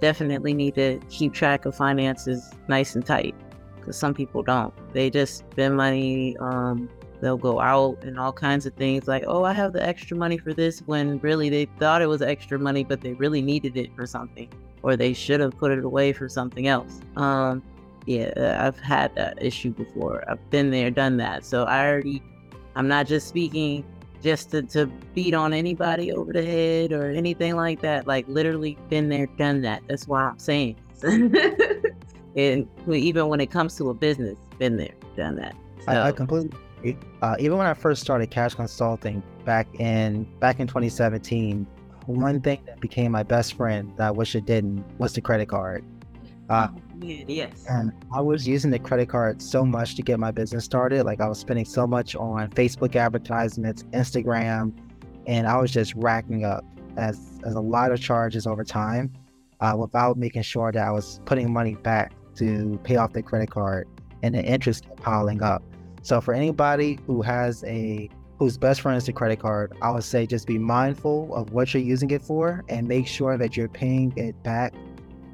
definitely 0.00 0.54
need 0.54 0.74
to 0.76 1.00
keep 1.10 1.34
track 1.34 1.66
of 1.66 1.76
finances 1.76 2.50
nice 2.68 2.94
and 2.94 3.04
tight 3.04 3.34
because 3.76 3.96
some 3.98 4.14
people 4.14 4.42
don't. 4.42 4.72
They 4.94 5.10
just 5.10 5.38
spend 5.38 5.76
money 5.76 6.36
um, 6.38 6.88
they'll 7.20 7.36
go 7.38 7.58
out 7.60 8.04
and 8.04 8.18
all 8.18 8.32
kinds 8.32 8.66
of 8.66 8.74
things 8.74 9.08
like, 9.08 9.24
oh, 9.26 9.44
I 9.44 9.52
have 9.54 9.72
the 9.72 9.82
extra 9.82 10.16
money 10.16 10.36
for 10.36 10.52
this 10.52 10.80
when 10.80 11.18
really 11.20 11.48
they 11.48 11.64
thought 11.78 12.02
it 12.02 12.06
was 12.06 12.20
extra 12.20 12.58
money, 12.58 12.84
but 12.84 13.00
they 13.00 13.14
really 13.14 13.40
needed 13.40 13.76
it 13.76 13.94
for 13.96 14.06
something, 14.06 14.48
or 14.82 14.94
they 14.94 15.14
should 15.14 15.40
have 15.40 15.56
put 15.56 15.72
it 15.72 15.84
away 15.84 16.12
for 16.12 16.28
something 16.28 16.68
else. 16.68 17.00
Um, 17.16 17.62
yeah, 18.04 18.60
I've 18.60 18.78
had 18.78 19.14
that 19.14 19.42
issue 19.42 19.70
before. 19.70 20.22
I've 20.28 20.50
been 20.50 20.70
there, 20.70 20.90
done 20.90 21.16
that. 21.16 21.46
So 21.46 21.64
I 21.64 21.86
already, 21.88 22.22
I'm 22.76 22.88
not 22.88 23.06
just 23.06 23.26
speaking 23.26 23.84
just 24.24 24.50
to, 24.50 24.62
to 24.62 24.86
beat 25.14 25.34
on 25.34 25.52
anybody 25.52 26.10
over 26.10 26.32
the 26.32 26.44
head 26.44 26.92
or 26.92 27.10
anything 27.10 27.54
like 27.54 27.82
that. 27.82 28.06
Like 28.06 28.26
literally 28.26 28.78
been 28.88 29.10
there, 29.10 29.26
done 29.26 29.60
that. 29.60 29.82
That's 29.86 30.08
why 30.08 30.22
I'm 30.22 30.38
saying. 30.38 30.76
and 32.36 32.66
even 32.88 33.28
when 33.28 33.40
it 33.40 33.50
comes 33.50 33.76
to 33.76 33.90
a 33.90 33.94
business, 33.94 34.38
been 34.58 34.78
there, 34.78 34.94
done 35.14 35.36
that. 35.36 35.54
So, 35.84 35.92
I, 35.92 36.08
I 36.08 36.12
completely 36.12 36.58
uh, 37.22 37.36
even 37.38 37.58
when 37.58 37.66
I 37.66 37.74
first 37.74 38.02
started 38.02 38.30
Cache 38.30 38.54
Consulting 38.54 39.22
back 39.44 39.66
in 39.78 40.24
back 40.40 40.58
in 40.58 40.66
2017, 40.66 41.66
one 42.06 42.40
thing 42.40 42.60
that 42.66 42.80
became 42.80 43.12
my 43.12 43.22
best 43.22 43.54
friend 43.54 43.92
that 43.96 44.08
I 44.08 44.10
wish 44.10 44.34
it 44.34 44.46
didn't 44.46 44.84
was 44.98 45.12
the 45.12 45.20
credit 45.20 45.48
card. 45.48 45.84
Uh, 46.48 46.68
oh, 46.70 46.80
yes. 47.00 47.66
And 47.68 47.92
I 48.12 48.20
was 48.20 48.46
using 48.46 48.70
the 48.70 48.78
credit 48.78 49.08
card 49.08 49.40
so 49.42 49.64
much 49.64 49.94
to 49.96 50.02
get 50.02 50.18
my 50.18 50.30
business 50.30 50.64
started. 50.64 51.04
Like 51.04 51.20
I 51.20 51.28
was 51.28 51.38
spending 51.38 51.64
so 51.64 51.86
much 51.86 52.14
on 52.16 52.50
Facebook 52.50 52.96
advertisements, 52.96 53.82
Instagram, 53.92 54.72
and 55.26 55.46
I 55.46 55.56
was 55.56 55.70
just 55.70 55.94
racking 55.94 56.44
up 56.44 56.64
as, 56.96 57.40
as 57.44 57.54
a 57.54 57.60
lot 57.60 57.92
of 57.92 58.00
charges 58.00 58.46
over 58.46 58.64
time 58.64 59.12
uh, 59.60 59.74
without 59.76 60.16
making 60.16 60.42
sure 60.42 60.72
that 60.72 60.86
I 60.86 60.90
was 60.90 61.20
putting 61.24 61.52
money 61.52 61.74
back 61.76 62.12
to 62.36 62.78
pay 62.84 62.96
off 62.96 63.12
the 63.12 63.22
credit 63.22 63.50
card 63.50 63.88
and 64.22 64.34
the 64.34 64.42
interest 64.42 64.86
piling 64.96 65.42
up. 65.42 65.62
So 66.02 66.20
for 66.20 66.34
anybody 66.34 66.98
who 67.06 67.22
has 67.22 67.64
a 67.64 68.10
whose 68.38 68.58
best 68.58 68.80
friend 68.80 68.98
is 68.98 69.06
the 69.06 69.12
credit 69.12 69.38
card, 69.38 69.72
I 69.80 69.90
would 69.90 70.04
say 70.04 70.26
just 70.26 70.46
be 70.46 70.58
mindful 70.58 71.34
of 71.34 71.52
what 71.52 71.72
you're 71.72 71.82
using 71.82 72.10
it 72.10 72.20
for 72.20 72.64
and 72.68 72.86
make 72.88 73.06
sure 73.06 73.38
that 73.38 73.56
you're 73.56 73.68
paying 73.68 74.12
it 74.16 74.40
back 74.42 74.74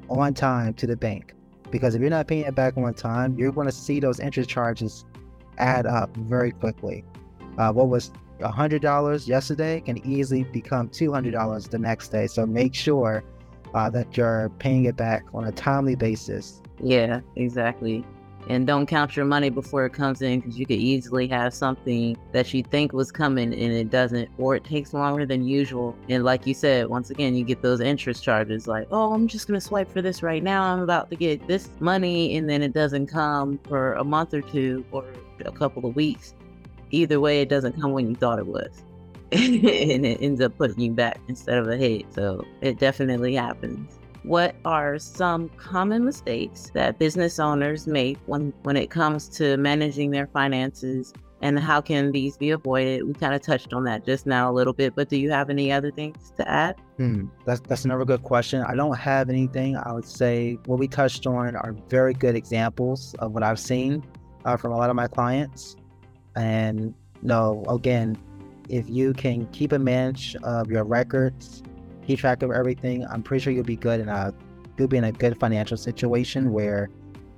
on 0.09 0.33
time 0.33 0.73
to 0.75 0.87
the 0.87 0.95
bank. 0.95 1.33
Because 1.71 1.95
if 1.95 2.01
you're 2.01 2.09
not 2.09 2.27
paying 2.27 2.45
it 2.45 2.55
back 2.55 2.77
on 2.77 2.93
time, 2.93 3.37
you're 3.37 3.51
going 3.51 3.67
to 3.67 3.73
see 3.73 3.99
those 3.99 4.19
interest 4.19 4.49
charges 4.49 5.05
add 5.57 5.85
up 5.85 6.15
very 6.17 6.51
quickly. 6.51 7.03
Uh, 7.57 7.71
what 7.71 7.87
was 7.87 8.11
$100 8.39 9.27
yesterday 9.27 9.81
can 9.81 10.05
easily 10.05 10.43
become 10.43 10.89
$200 10.89 11.69
the 11.69 11.79
next 11.79 12.09
day. 12.09 12.27
So 12.27 12.45
make 12.45 12.75
sure 12.75 13.23
uh, 13.73 13.89
that 13.91 14.17
you're 14.17 14.49
paying 14.59 14.85
it 14.85 14.95
back 14.95 15.25
on 15.33 15.45
a 15.45 15.51
timely 15.51 15.95
basis. 15.95 16.61
Yeah, 16.81 17.21
exactly 17.35 18.05
and 18.47 18.67
don't 18.67 18.85
count 18.85 19.15
your 19.15 19.25
money 19.25 19.49
before 19.49 19.85
it 19.85 19.93
comes 19.93 20.21
in 20.21 20.39
because 20.39 20.57
you 20.57 20.65
could 20.65 20.79
easily 20.79 21.27
have 21.27 21.53
something 21.53 22.17
that 22.31 22.53
you 22.53 22.63
think 22.63 22.93
was 22.93 23.11
coming 23.11 23.53
and 23.53 23.73
it 23.73 23.89
doesn't 23.89 24.29
or 24.37 24.55
it 24.55 24.63
takes 24.63 24.93
longer 24.93 25.25
than 25.25 25.45
usual. 25.45 25.95
And 26.09 26.23
like 26.23 26.45
you 26.47 26.53
said 26.53 26.87
once 26.87 27.09
again 27.09 27.35
you 27.35 27.43
get 27.43 27.61
those 27.61 27.79
interest 27.79 28.23
charges 28.23 28.67
like 28.67 28.87
oh 28.91 29.13
i'm 29.13 29.27
just 29.27 29.47
going 29.47 29.59
to 29.59 29.65
swipe 29.65 29.91
for 29.91 30.01
this 30.01 30.23
right 30.23 30.43
now. 30.43 30.63
I'm 30.63 30.81
about 30.81 31.09
to 31.11 31.15
get 31.15 31.47
this 31.47 31.69
money 31.79 32.35
and 32.37 32.49
then 32.49 32.61
it 32.61 32.73
doesn't 32.73 33.07
come 33.07 33.59
for 33.67 33.93
a 33.93 34.03
month 34.03 34.33
or 34.33 34.41
two 34.41 34.85
or 34.91 35.05
a 35.45 35.51
couple 35.51 35.85
of 35.85 35.95
weeks. 35.95 36.33
Either 36.91 37.19
way 37.19 37.41
it 37.41 37.49
doesn't 37.49 37.79
come 37.79 37.91
when 37.91 38.09
you 38.09 38.15
thought 38.15 38.39
it 38.39 38.47
was. 38.47 38.83
And 39.31 40.05
it 40.05 40.21
ends 40.21 40.41
up 40.41 40.57
putting 40.57 40.81
you 40.81 40.91
back 40.91 41.21
instead 41.29 41.57
of 41.57 41.69
ahead. 41.69 42.03
So 42.09 42.45
it 42.59 42.79
definitely 42.79 43.33
happens 43.35 44.00
what 44.23 44.55
are 44.65 44.99
some 44.99 45.49
common 45.49 46.05
mistakes 46.05 46.71
that 46.73 46.99
business 46.99 47.39
owners 47.39 47.87
make 47.87 48.17
when, 48.25 48.53
when 48.63 48.77
it 48.77 48.89
comes 48.89 49.27
to 49.29 49.57
managing 49.57 50.11
their 50.11 50.27
finances 50.27 51.13
and 51.41 51.59
how 51.59 51.81
can 51.81 52.11
these 52.11 52.37
be 52.37 52.51
avoided? 52.51 53.03
We 53.07 53.13
kind 53.13 53.33
of 53.33 53.41
touched 53.41 53.73
on 53.73 53.83
that 53.85 54.05
just 54.05 54.27
now 54.27 54.51
a 54.51 54.53
little 54.53 54.73
bit, 54.73 54.93
but 54.95 55.09
do 55.09 55.17
you 55.17 55.31
have 55.31 55.49
any 55.49 55.71
other 55.71 55.91
things 55.91 56.31
to 56.37 56.47
add? 56.47 56.75
Hmm, 56.97 57.25
that's 57.45 57.61
that's 57.61 57.83
another 57.83 58.05
good 58.05 58.21
question. 58.21 58.61
I 58.61 58.75
don't 58.75 58.95
have 58.95 59.29
anything. 59.29 59.75
I 59.75 59.91
would 59.91 60.05
say 60.05 60.59
what 60.65 60.77
we 60.77 60.87
touched 60.87 61.25
on 61.25 61.55
are 61.55 61.75
very 61.89 62.13
good 62.13 62.35
examples 62.35 63.15
of 63.19 63.31
what 63.31 63.41
I've 63.41 63.59
seen 63.59 64.03
uh, 64.45 64.55
from 64.55 64.71
a 64.71 64.77
lot 64.77 64.91
of 64.91 64.95
my 64.95 65.07
clients. 65.07 65.75
And 66.35 66.93
no, 67.23 67.63
again, 67.67 68.17
if 68.69 68.87
you 68.87 69.13
can 69.13 69.47
keep 69.47 69.71
a 69.71 69.79
manage 69.79 70.35
of 70.43 70.69
your 70.69 70.83
records 70.83 71.63
keep 72.11 72.19
track 72.19 72.43
of 72.43 72.51
everything, 72.51 73.05
I'm 73.07 73.23
pretty 73.23 73.43
sure 73.43 73.53
you'll 73.53 73.63
be 73.63 73.77
good 73.77 73.99
in 74.01 74.09
a 74.09 74.33
you'll 74.77 74.87
be 74.87 74.97
in 74.97 75.05
a 75.05 75.11
good 75.11 75.39
financial 75.39 75.77
situation 75.77 76.51
where 76.51 76.89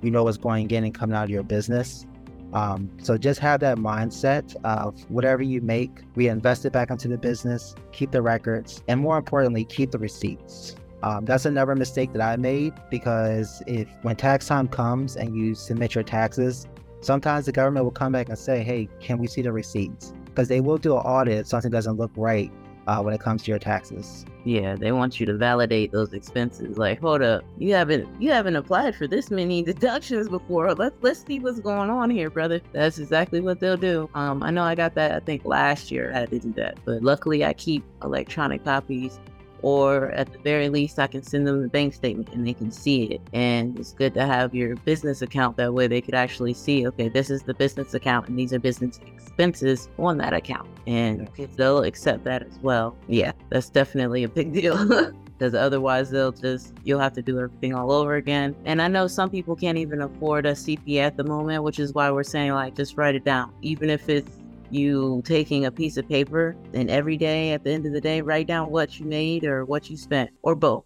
you 0.02 0.12
know 0.12 0.24
what's 0.24 0.38
going 0.38 0.70
in 0.72 0.84
and 0.84 0.94
coming 0.94 1.16
out 1.16 1.26
of 1.26 1.30
your 1.30 1.44
business. 1.44 2.06
Um, 2.54 2.90
so 3.02 3.18
just 3.18 3.40
have 3.40 3.60
that 3.62 3.78
mindset 3.78 4.56
of 4.64 5.00
whatever 5.10 5.42
you 5.42 5.62
make, 5.62 5.92
reinvest 6.16 6.66
it 6.66 6.74
back 6.74 6.92
into 6.92 7.08
the 7.08 7.18
business, 7.18 7.74
keep 7.92 8.12
the 8.12 8.22
records, 8.22 8.84
and 8.88 9.00
more 9.00 9.18
importantly, 9.18 9.66
keep 9.66 9.92
the 9.92 9.98
receipts. 9.98 10.76
Um, 11.02 11.26
that's 11.26 11.46
another 11.46 11.76
mistake 11.76 12.14
that 12.14 12.22
I 12.22 12.36
made 12.38 12.74
because 12.90 13.62
if 13.68 13.88
when 14.04 14.16
tax 14.16 14.48
time 14.48 14.68
comes 14.68 15.16
and 15.16 15.36
you 15.36 15.56
submit 15.56 15.96
your 15.96 16.04
taxes, 16.04 16.68
sometimes 17.02 17.46
the 17.46 17.52
government 17.52 17.86
will 17.86 17.92
come 17.92 18.12
back 18.12 18.30
and 18.30 18.38
say, 18.38 18.64
"Hey, 18.64 18.88
can 19.00 19.18
we 19.18 19.28
see 19.28 19.42
the 19.42 19.52
receipts?" 19.52 20.14
Because 20.26 20.48
they 20.48 20.62
will 20.62 20.78
do 20.78 20.94
an 20.96 21.04
audit 21.04 21.40
if 21.40 21.48
something 21.48 21.72
doesn't 21.72 21.98
look 21.98 22.12
right 22.16 22.52
uh, 22.88 23.02
when 23.02 23.14
it 23.14 23.22
comes 23.22 23.44
to 23.44 23.52
your 23.52 23.60
taxes. 23.60 24.26
Yeah, 24.46 24.76
they 24.76 24.92
want 24.92 25.20
you 25.20 25.26
to 25.26 25.38
validate 25.38 25.92
those 25.92 26.14
expenses. 26.14 26.78
Like, 26.78 27.00
hold 27.00 27.22
up, 27.22 27.44
you 27.58 27.74
haven't 27.74 28.08
you 28.22 28.32
haven't 28.32 28.56
applied 28.56 28.96
for 28.96 29.08
this 29.08 29.32
many 29.32 29.64
deductions 29.64 30.28
before. 30.30 30.74
Let's 30.74 30.96
let's 31.02 31.26
see 31.26 31.40
what's 31.40 31.60
going 31.60 31.90
on 31.90 32.10
here, 32.10 32.30
brother. 32.30 32.62
That's 32.74 33.00
exactly 33.00 33.40
what 33.40 33.60
they'll 33.60 33.78
do. 33.78 34.10
Um, 34.14 34.44
I 34.44 34.52
know 34.52 34.64
I 34.64 34.76
got 34.76 34.96
that. 34.96 35.14
I 35.14 35.20
think 35.20 35.46
last 35.46 35.92
year 35.92 36.12
I 36.14 36.26
to 36.26 36.40
do 36.40 36.52
that, 36.54 36.78
but 36.86 37.04
luckily 37.04 37.46
I 37.46 37.54
keep 37.54 37.84
electronic 38.02 38.64
copies 38.64 39.20
or 39.64 40.10
at 40.12 40.32
the 40.32 40.38
very 40.40 40.68
least, 40.68 41.00
I 41.00 41.08
can 41.08 41.24
send 41.24 41.48
them 41.48 41.62
the 41.62 41.70
bank 41.70 41.94
statement 41.94 42.30
and 42.34 42.46
they 42.46 42.54
can 42.54 42.70
see 42.70 43.06
it. 43.06 43.22
And 43.32 43.80
it's 43.80 43.94
good 43.94 44.14
to 44.16 44.26
have 44.26 44.54
your 44.54 44.76
business 44.76 45.22
account 45.22 45.56
that 45.56 45.74
way 45.74 45.88
they 45.88 46.02
could 46.02 46.14
actually 46.14 46.54
see, 46.54 46.86
okay, 46.88 47.08
this 47.08 47.30
is 47.30 47.44
the 47.44 47.54
business 47.54 47.94
account 47.94 48.28
and 48.28 48.38
these 48.38 48.52
are 48.52 48.60
business 48.60 49.00
expenses 49.34 49.90
on 49.98 50.18
that 50.18 50.34
account. 50.34 50.68
And 50.86 51.28
they'll 51.56 51.84
accept 51.84 52.24
that 52.26 52.44
as 52.44 52.60
well. 52.62 52.96
Yeah, 53.08 53.32
that's 53.50 53.70
definitely 53.70 54.24
a 54.24 54.30
big 54.30 54.54
deal. 54.62 55.12
because 55.38 55.56
otherwise 55.56 56.12
they'll 56.12 56.32
just 56.32 56.74
you'll 56.84 57.00
have 57.00 57.14
to 57.14 57.22
do 57.22 57.40
everything 57.40 57.74
all 57.74 57.92
over 57.92 58.16
again 58.16 58.56
and 58.66 58.80
i 58.80 58.88
know 58.88 59.08
some 59.08 59.32
people 59.32 59.56
can't 59.56 59.80
even 59.80 60.04
afford 60.04 60.46
a 60.46 60.52
cpa 60.52 61.00
at 61.00 61.18
the 61.18 61.24
moment 61.24 61.64
which 61.64 61.80
is 61.80 61.92
why 61.92 62.12
we're 62.12 62.22
saying 62.24 62.52
like 62.52 62.76
just 62.76 62.96
write 62.98 63.16
it 63.16 63.26
down 63.26 63.52
even 63.64 63.90
if 63.90 64.08
it's 64.08 64.38
you 64.70 65.24
taking 65.26 65.66
a 65.66 65.72
piece 65.72 65.98
of 65.98 66.08
paper 66.08 66.56
and 66.74 66.90
every 66.92 67.18
day 67.18 67.52
at 67.52 67.64
the 67.64 67.72
end 67.72 67.84
of 67.88 67.94
the 67.94 68.00
day 68.00 68.22
write 68.22 68.46
down 68.46 68.70
what 68.70 69.00
you 69.00 69.08
made 69.08 69.44
or 69.44 69.66
what 69.66 69.90
you 69.90 69.98
spent 69.98 70.30
or 70.44 70.54
both 70.54 70.86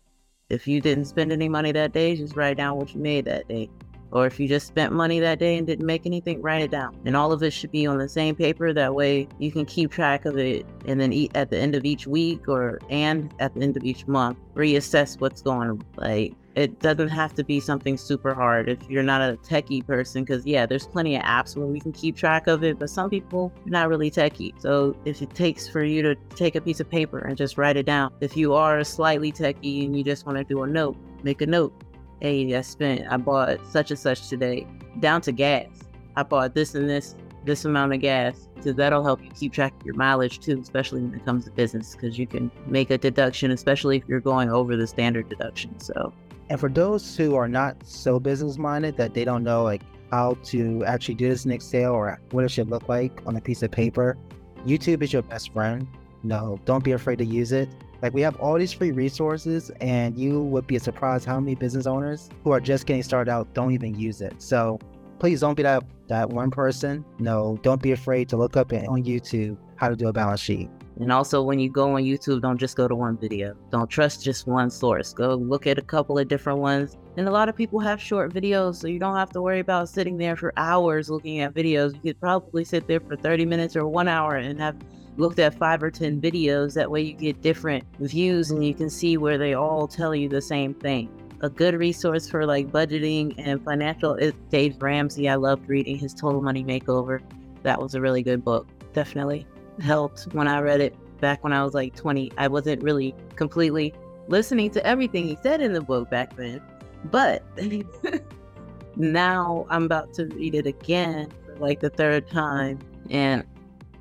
if 0.50 0.66
you 0.66 0.80
didn't 0.80 1.06
spend 1.06 1.30
any 1.34 1.50
money 1.50 1.74
that 1.74 1.92
day 1.92 2.16
just 2.16 2.36
write 2.38 2.56
down 2.56 2.78
what 2.78 2.96
you 2.96 3.02
made 3.02 3.26
that 3.26 3.46
day 3.50 3.70
or 4.12 4.26
if 4.26 4.40
you 4.40 4.48
just 4.48 4.68
spent 4.68 4.94
money 4.94 5.20
that 5.20 5.40
day 5.40 5.58
and 5.58 5.68
didn't 5.68 5.86
make 5.86 6.06
anything 6.06 6.42
write 6.42 6.62
it 6.62 6.72
down. 6.72 6.98
And 7.06 7.16
all 7.16 7.32
of 7.32 7.44
it 7.44 7.52
should 7.52 7.72
be 7.72 7.86
on 7.86 7.98
the 7.98 8.10
same 8.10 8.36
paper. 8.36 8.74
That 8.74 8.94
way 8.94 9.28
you 9.40 9.52
can 9.52 9.66
keep 9.66 9.92
track 9.92 10.26
of 10.26 10.38
it 10.38 10.66
and 10.86 11.00
then 11.00 11.14
eat 11.14 11.32
at 11.36 11.50
the 11.50 11.58
end 11.58 11.76
of 11.76 11.86
each 11.86 12.08
week 12.08 12.48
or 12.48 12.80
and 12.90 13.34
at 13.40 13.54
the 13.54 13.62
end 13.62 13.78
of 13.78 13.84
each 13.84 14.08
month 14.08 14.38
reassess 14.56 15.20
what's 15.20 15.42
going 15.42 15.70
on 15.70 15.84
like 15.98 16.34
it 16.56 16.80
doesn't 16.80 17.10
have 17.10 17.36
to 17.36 17.44
be 17.44 17.60
something 17.60 17.96
super 17.96 18.34
hard 18.34 18.68
if 18.68 18.80
you're 18.90 19.04
not 19.04 19.22
a 19.22 19.38
techie 19.38 19.86
person 19.86 20.24
because 20.24 20.44
yeah 20.46 20.66
there's 20.66 20.88
plenty 20.88 21.16
of 21.16 21.22
apps 21.22 21.56
where 21.56 21.68
we 21.68 21.80
can 21.80 21.92
keep 21.92 22.16
track 22.16 22.48
of 22.48 22.64
it 22.64 22.80
but 22.80 22.90
some 22.90 23.10
people 23.10 23.54
are 23.66 23.70
not 23.70 23.90
really 23.90 24.10
techie. 24.10 24.60
So 24.60 24.98
if 25.06 25.22
it 25.22 25.34
takes 25.36 25.68
for 25.68 25.84
you 25.84 26.02
to 26.02 26.16
take 26.36 26.56
a 26.56 26.62
piece 26.62 26.80
of 26.80 26.90
paper 26.90 27.20
and 27.20 27.38
just 27.38 27.58
write 27.58 27.78
it 27.78 27.86
down 27.86 28.12
if 28.22 28.36
you 28.36 28.54
are 28.54 28.84
slightly 28.84 29.32
techie 29.32 29.86
and 29.86 29.96
you 29.96 30.04
just 30.04 30.26
want 30.26 30.38
to 30.40 30.44
do 30.44 30.64
a 30.64 30.68
note 30.68 30.98
make 31.24 31.42
a 31.42 31.46
note 31.46 31.74
hey 32.22 32.56
i 32.56 32.62
spent 32.62 33.02
i 33.12 33.18
bought 33.18 33.60
such 33.68 33.92
and 33.92 34.00
such 34.00 34.28
today 34.28 34.66
down 35.00 35.22
to 35.22 35.32
gas 35.32 35.68
i 36.16 36.24
bought 36.24 36.54
this 36.54 36.76
and 36.76 36.90
this 36.90 37.16
this 37.48 37.66
amount 37.66 37.94
of 37.94 38.02
gas 38.02 38.48
because 38.54 38.76
that'll 38.76 39.04
help 39.04 39.24
you 39.24 39.32
keep 39.32 39.54
track 39.54 39.74
of 39.80 39.86
your 39.86 39.96
mileage 39.96 40.40
too, 40.40 40.60
especially 40.62 41.02
when 41.02 41.14
it 41.14 41.26
comes 41.26 41.46
to 41.46 41.52
business 41.52 41.96
because 41.96 42.20
you 42.20 42.28
can 42.28 42.52
make 42.68 42.92
a 42.92 42.98
deduction, 42.98 43.52
especially 43.52 43.98
if 43.98 44.04
you're 44.08 44.20
going 44.20 44.50
over 44.50 44.76
the 44.76 44.86
standard 44.86 45.30
deduction. 45.30 45.80
So 45.80 46.14
and 46.50 46.60
for 46.60 46.70
those 46.70 47.16
who 47.16 47.36
are 47.36 47.48
not 47.48 47.78
so 47.86 48.20
business 48.20 48.58
minded 48.58 48.98
that 48.98 49.14
they 49.14 49.26
don't 49.26 49.44
know 49.44 49.64
like 49.64 49.82
how 50.12 50.38
to 50.46 50.84
actually 50.86 51.16
do 51.16 51.30
this 51.30 51.46
in 51.46 51.52
Excel 51.52 51.94
or 51.94 52.20
what 52.32 52.44
it 52.44 52.52
should 52.52 52.70
look 52.70 52.88
like 52.88 53.22
on 53.26 53.36
a 53.36 53.42
piece 53.42 53.64
of 53.64 53.72
paper, 53.72 54.18
YouTube 54.66 55.02
is 55.02 55.12
your 55.12 55.24
best 55.24 55.54
friend. 55.54 55.88
No, 56.24 56.60
don't 56.66 56.84
be 56.84 56.92
afraid 56.92 57.18
to 57.20 57.26
use 57.26 57.52
it. 57.52 57.70
Like 58.02 58.14
we 58.14 58.22
have 58.22 58.36
all 58.38 58.58
these 58.58 58.74
free 58.74 58.92
resources, 58.92 59.72
and 59.82 60.18
you 60.18 60.42
would 60.44 60.68
be 60.68 60.78
surprised 60.80 61.26
how 61.26 61.40
many 61.40 61.56
business 61.56 61.88
owners 61.88 62.30
who 62.44 62.52
are 62.52 62.60
just 62.60 62.86
getting 62.86 63.04
started 63.04 63.32
out 63.32 63.54
don't 63.54 63.72
even 63.74 63.98
use 64.00 64.22
it. 64.22 64.42
So 64.42 64.80
please 65.20 65.42
don't 65.42 65.56
be 65.56 65.64
that 65.64 65.84
that 66.08 66.30
one 66.30 66.52
person. 66.52 67.04
No, 67.20 67.60
don't 67.64 67.82
be 67.82 67.92
afraid 67.92 68.30
to 68.30 68.38
look 68.38 68.56
up 68.56 68.72
on 68.72 69.04
YouTube 69.04 69.58
how 69.76 69.90
to 69.90 69.96
do 69.96 70.08
a 70.08 70.14
balance 70.14 70.40
sheet. 70.40 70.70
And 71.00 71.12
also, 71.12 71.44
when 71.44 71.60
you 71.60 71.70
go 71.70 71.96
on 71.96 72.02
YouTube, 72.02 72.42
don't 72.42 72.58
just 72.58 72.76
go 72.76 72.88
to 72.88 72.96
one 72.96 73.18
video. 73.18 73.56
Don't 73.72 73.88
trust 73.88 74.24
just 74.24 74.48
one 74.48 74.72
source. 74.72 75.14
Go 75.14 75.36
look 75.36 75.68
at 75.68 75.78
a 75.78 75.82
couple 75.84 76.18
of 76.18 76.28
different 76.28 76.58
ones. 76.58 76.98
And 77.18 77.28
a 77.28 77.32
lot 77.32 77.50
of 77.50 77.56
people 77.56 77.80
have 77.80 78.02
short 78.02 78.34
videos, 78.34 78.78
so 78.78 78.88
you 78.88 78.98
don't 78.98 79.16
have 79.16 79.30
to 79.32 79.42
worry 79.42 79.60
about 79.60 79.90
sitting 79.90 80.18
there 80.18 80.36
for 80.36 80.54
hours 80.58 81.10
looking 81.10 81.40
at 81.42 81.54
videos. 81.54 81.94
You 81.94 82.00
could 82.02 82.20
probably 82.20 82.64
sit 82.64 82.88
there 82.88 83.00
for 83.00 83.16
30 83.16 83.46
minutes 83.46 83.76
or 83.76 83.88
one 83.88 84.08
hour 84.08 84.38
and 84.38 84.60
have 84.60 84.76
looked 85.18 85.40
at 85.40 85.56
five 85.56 85.84
or 85.84 85.92
10 85.92 86.22
videos. 86.22 86.74
That 86.74 86.90
way, 86.90 87.02
you 87.02 87.14
get 87.14 87.42
different 87.42 87.84
views 88.00 88.52
and 88.52 88.66
you 88.66 88.74
can 88.74 88.90
see 88.90 89.18
where 89.18 89.38
they 89.38 89.54
all 89.54 89.88
tell 89.88 90.16
you 90.16 90.30
the 90.30 90.42
same 90.42 90.74
thing. 90.74 91.10
A 91.42 91.50
good 91.50 91.76
resource 91.76 92.28
for 92.30 92.46
like 92.46 92.72
budgeting 92.72 93.36
and 93.38 93.64
financial 93.64 94.16
is 94.16 94.34
Dave 94.50 94.82
Ramsey. 94.82 95.30
I 95.30 95.36
loved 95.36 95.70
reading 95.70 95.98
his 95.98 96.14
Total 96.14 96.42
Money 96.42 96.64
Makeover. 96.64 97.22
That 97.64 97.82
was 97.82 97.96
a 97.96 98.02
really 98.02 98.24
good 98.24 98.44
book. 98.44 98.68
Definitely 98.94 99.46
helped 99.80 100.34
when 100.34 100.48
I 100.48 100.60
read 100.62 100.82
it 100.82 100.96
back 101.20 101.44
when 101.44 101.54
I 101.54 101.64
was 101.64 101.74
like 101.74 101.96
20. 101.96 102.32
I 102.38 102.48
wasn't 102.48 102.82
really 102.82 103.14
completely 103.36 103.94
listening 104.28 104.72
to 104.72 104.86
everything 104.86 105.28
he 105.28 105.38
said 105.42 105.62
in 105.62 105.74
the 105.74 105.82
book 105.82 106.10
back 106.10 106.36
then, 106.36 106.62
but 107.06 107.44
now 108.96 109.66
I'm 109.70 109.84
about 109.84 110.14
to 110.16 110.26
read 110.26 110.56
it 110.56 110.66
again 110.66 111.32
like 111.60 111.80
the 111.80 111.90
third 111.90 112.30
time. 112.30 112.80
And 113.10 113.44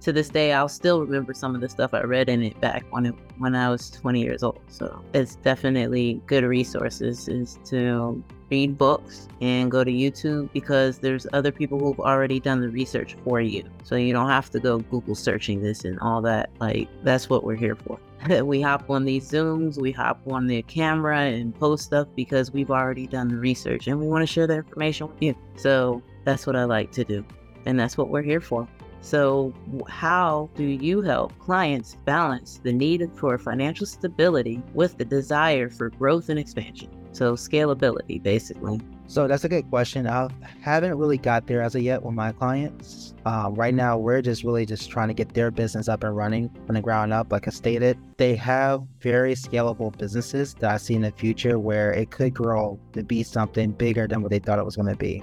to 0.06 0.12
this 0.12 0.28
day, 0.28 0.52
I'll 0.52 0.68
still 0.68 1.00
remember 1.00 1.34
some 1.34 1.56
of 1.56 1.60
the 1.60 1.68
stuff 1.68 1.92
I 1.92 2.02
read 2.02 2.28
in 2.28 2.40
it 2.40 2.60
back 2.60 2.86
when 2.90 3.06
it, 3.06 3.14
when 3.38 3.56
I 3.56 3.68
was 3.68 3.90
20 3.90 4.22
years 4.22 4.44
old. 4.44 4.60
So 4.68 5.02
it's 5.12 5.34
definitely 5.34 6.22
good 6.26 6.44
resources 6.44 7.26
is 7.26 7.58
to 7.64 8.22
read 8.48 8.78
books 8.78 9.26
and 9.40 9.68
go 9.68 9.82
to 9.82 9.90
YouTube 9.90 10.52
because 10.52 11.00
there's 11.00 11.26
other 11.32 11.50
people 11.50 11.80
who've 11.80 11.98
already 11.98 12.38
done 12.38 12.60
the 12.60 12.68
research 12.68 13.16
for 13.24 13.40
you. 13.40 13.64
So 13.82 13.96
you 13.96 14.12
don't 14.12 14.28
have 14.28 14.48
to 14.50 14.60
go 14.60 14.78
Google 14.78 15.16
searching 15.16 15.60
this 15.60 15.84
and 15.84 15.98
all 15.98 16.22
that. 16.22 16.50
Like 16.60 16.88
that's 17.02 17.28
what 17.28 17.42
we're 17.42 17.56
here 17.56 17.74
for. 17.74 17.98
we 18.44 18.62
hop 18.62 18.88
on 18.88 19.04
these 19.04 19.28
Zooms, 19.28 19.76
we 19.76 19.90
hop 19.90 20.20
on 20.28 20.46
the 20.46 20.62
camera 20.62 21.22
and 21.22 21.52
post 21.52 21.86
stuff 21.86 22.06
because 22.14 22.52
we've 22.52 22.70
already 22.70 23.08
done 23.08 23.26
the 23.26 23.38
research 23.38 23.88
and 23.88 23.98
we 23.98 24.06
want 24.06 24.22
to 24.22 24.32
share 24.32 24.46
the 24.46 24.54
information 24.54 25.08
with 25.08 25.20
you. 25.20 25.34
So 25.56 26.00
that's 26.24 26.46
what 26.46 26.54
I 26.54 26.62
like 26.62 26.92
to 26.92 27.02
do. 27.02 27.24
And 27.64 27.80
that's 27.80 27.98
what 27.98 28.08
we're 28.08 28.22
here 28.22 28.40
for. 28.40 28.68
So, 29.06 29.54
how 29.86 30.50
do 30.56 30.64
you 30.64 31.00
help 31.00 31.38
clients 31.38 31.94
balance 32.04 32.58
the 32.64 32.72
need 32.72 33.08
for 33.14 33.38
financial 33.38 33.86
stability 33.86 34.60
with 34.74 34.98
the 34.98 35.04
desire 35.04 35.70
for 35.70 35.90
growth 35.90 36.28
and 36.28 36.40
expansion? 36.40 36.90
So 37.12 37.34
scalability, 37.34 38.20
basically. 38.20 38.80
So 39.06 39.28
that's 39.28 39.44
a 39.44 39.48
good 39.48 39.70
question. 39.70 40.08
I 40.08 40.28
haven't 40.60 40.98
really 40.98 41.18
got 41.18 41.46
there 41.46 41.62
as 41.62 41.76
of 41.76 41.82
yet 41.82 42.02
with 42.02 42.14
my 42.14 42.32
clients. 42.32 43.14
Um, 43.24 43.54
right 43.54 43.72
now, 43.72 43.96
we're 43.96 44.22
just 44.22 44.42
really 44.42 44.66
just 44.66 44.90
trying 44.90 45.06
to 45.06 45.14
get 45.14 45.34
their 45.34 45.52
business 45.52 45.88
up 45.88 46.02
and 46.02 46.16
running 46.16 46.50
from 46.66 46.74
the 46.74 46.82
ground 46.82 47.12
up. 47.12 47.30
Like 47.30 47.46
I 47.46 47.52
stated, 47.52 47.96
they 48.16 48.34
have 48.34 48.82
very 48.98 49.34
scalable 49.34 49.96
businesses 49.96 50.54
that 50.54 50.72
I 50.72 50.78
see 50.78 50.94
in 50.94 51.02
the 51.02 51.12
future 51.12 51.60
where 51.60 51.92
it 51.92 52.10
could 52.10 52.34
grow 52.34 52.76
to 52.94 53.04
be 53.04 53.22
something 53.22 53.70
bigger 53.70 54.08
than 54.08 54.20
what 54.20 54.32
they 54.32 54.40
thought 54.40 54.58
it 54.58 54.64
was 54.64 54.74
going 54.74 54.88
to 54.88 54.96
be. 54.96 55.22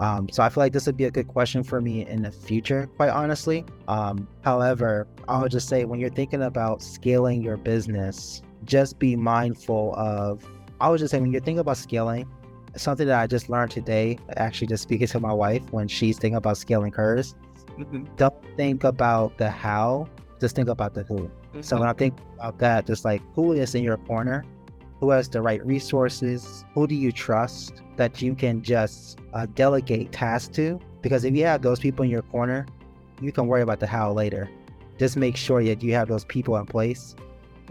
Um, 0.00 0.28
so 0.30 0.42
I 0.42 0.48
feel 0.48 0.62
like 0.62 0.72
this 0.72 0.86
would 0.86 0.96
be 0.96 1.04
a 1.04 1.10
good 1.10 1.28
question 1.28 1.62
for 1.62 1.80
me 1.80 2.06
in 2.06 2.22
the 2.22 2.32
future, 2.32 2.88
quite 2.96 3.10
honestly. 3.10 3.64
Um, 3.86 4.26
however, 4.42 5.06
I 5.28 5.40
would 5.40 5.52
just 5.52 5.68
say 5.68 5.84
when 5.84 6.00
you're 6.00 6.10
thinking 6.10 6.42
about 6.42 6.82
scaling 6.82 7.42
your 7.42 7.58
business, 7.58 8.42
just 8.64 8.98
be 8.98 9.14
mindful 9.14 9.94
of 9.96 10.44
I 10.80 10.88
was 10.88 11.00
just 11.00 11.10
saying, 11.10 11.22
when 11.22 11.32
you're 11.32 11.42
thinking 11.42 11.58
about 11.58 11.76
scaling, 11.76 12.26
something 12.76 13.06
that 13.06 13.20
I 13.20 13.26
just 13.26 13.50
learned 13.50 13.70
today, 13.70 14.18
actually 14.36 14.68
just 14.68 14.82
speaking 14.82 15.06
to 15.08 15.20
my 15.20 15.32
wife 15.32 15.62
when 15.72 15.88
she's 15.88 16.18
thinking 16.18 16.36
about 16.36 16.56
scaling 16.56 16.92
hers, 16.92 17.34
mm-hmm. 17.78 18.04
don't 18.16 18.34
think 18.56 18.84
about 18.84 19.36
the 19.36 19.50
how, 19.50 20.08
just 20.40 20.56
think 20.56 20.68
about 20.68 20.94
the 20.94 21.02
who. 21.02 21.18
Mm-hmm. 21.18 21.60
So 21.60 21.78
when 21.78 21.88
I 21.88 21.92
think 21.92 22.14
about 22.38 22.58
that, 22.60 22.86
just 22.86 23.04
like 23.04 23.20
who 23.34 23.52
is 23.52 23.74
in 23.74 23.84
your 23.84 23.98
corner, 23.98 24.44
who 25.00 25.10
has 25.10 25.28
the 25.28 25.42
right 25.42 25.64
resources, 25.66 26.64
who 26.74 26.86
do 26.86 26.94
you 26.94 27.10
trust 27.10 27.82
that 27.96 28.22
you 28.22 28.34
can 28.34 28.62
just 28.62 29.18
uh, 29.32 29.46
delegate 29.54 30.12
tasks 30.12 30.54
to? 30.56 30.78
Because 31.02 31.24
if 31.24 31.34
you 31.34 31.44
have 31.44 31.62
those 31.62 31.80
people 31.80 32.04
in 32.04 32.10
your 32.10 32.22
corner, 32.22 32.66
you 33.20 33.32
can 33.32 33.46
worry 33.46 33.62
about 33.62 33.80
the 33.80 33.86
how 33.86 34.12
later. 34.12 34.48
Just 34.98 35.16
make 35.16 35.36
sure 35.36 35.64
that 35.64 35.82
you 35.82 35.94
have 35.94 36.08
those 36.08 36.24
people 36.26 36.56
in 36.56 36.66
place 36.66 37.16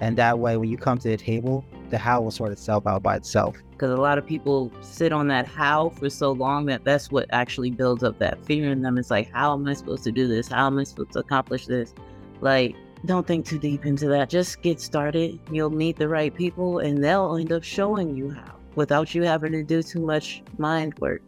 and 0.01 0.17
that 0.17 0.39
way, 0.39 0.57
when 0.57 0.69
you 0.69 0.77
come 0.77 0.97
to 0.99 1.09
the 1.09 1.17
table, 1.17 1.65
the 1.89 1.97
how 1.97 2.21
will 2.21 2.31
sort 2.31 2.51
itself 2.51 2.87
out 2.87 3.03
by 3.03 3.15
itself. 3.17 3.57
Because 3.71 3.91
a 3.91 4.01
lot 4.01 4.17
of 4.17 4.25
people 4.25 4.71
sit 4.81 5.11
on 5.11 5.27
that 5.27 5.47
how 5.47 5.89
for 5.89 6.09
so 6.09 6.31
long 6.31 6.65
that 6.67 6.83
that's 6.83 7.11
what 7.11 7.25
actually 7.31 7.71
builds 7.71 8.03
up 8.03 8.17
that 8.19 8.43
fear 8.45 8.71
in 8.71 8.81
them. 8.81 8.97
It's 8.97 9.11
like, 9.11 9.31
how 9.31 9.53
am 9.53 9.67
I 9.67 9.73
supposed 9.73 10.03
to 10.05 10.11
do 10.11 10.27
this? 10.27 10.47
How 10.47 10.67
am 10.67 10.77
I 10.77 10.83
supposed 10.83 11.13
to 11.13 11.19
accomplish 11.19 11.65
this? 11.65 11.93
Like, 12.41 12.75
don't 13.05 13.25
think 13.25 13.45
too 13.45 13.59
deep 13.59 13.85
into 13.85 14.07
that. 14.09 14.29
Just 14.29 14.61
get 14.61 14.79
started. 14.79 15.39
You'll 15.51 15.69
meet 15.69 15.97
the 15.97 16.07
right 16.07 16.33
people 16.33 16.79
and 16.79 17.03
they'll 17.03 17.37
end 17.37 17.51
up 17.51 17.63
showing 17.63 18.15
you 18.15 18.31
how 18.31 18.55
without 18.75 19.13
you 19.15 19.23
having 19.23 19.51
to 19.51 19.63
do 19.63 19.81
too 19.81 19.99
much 19.99 20.43
mind 20.57 20.97
work. 20.99 21.21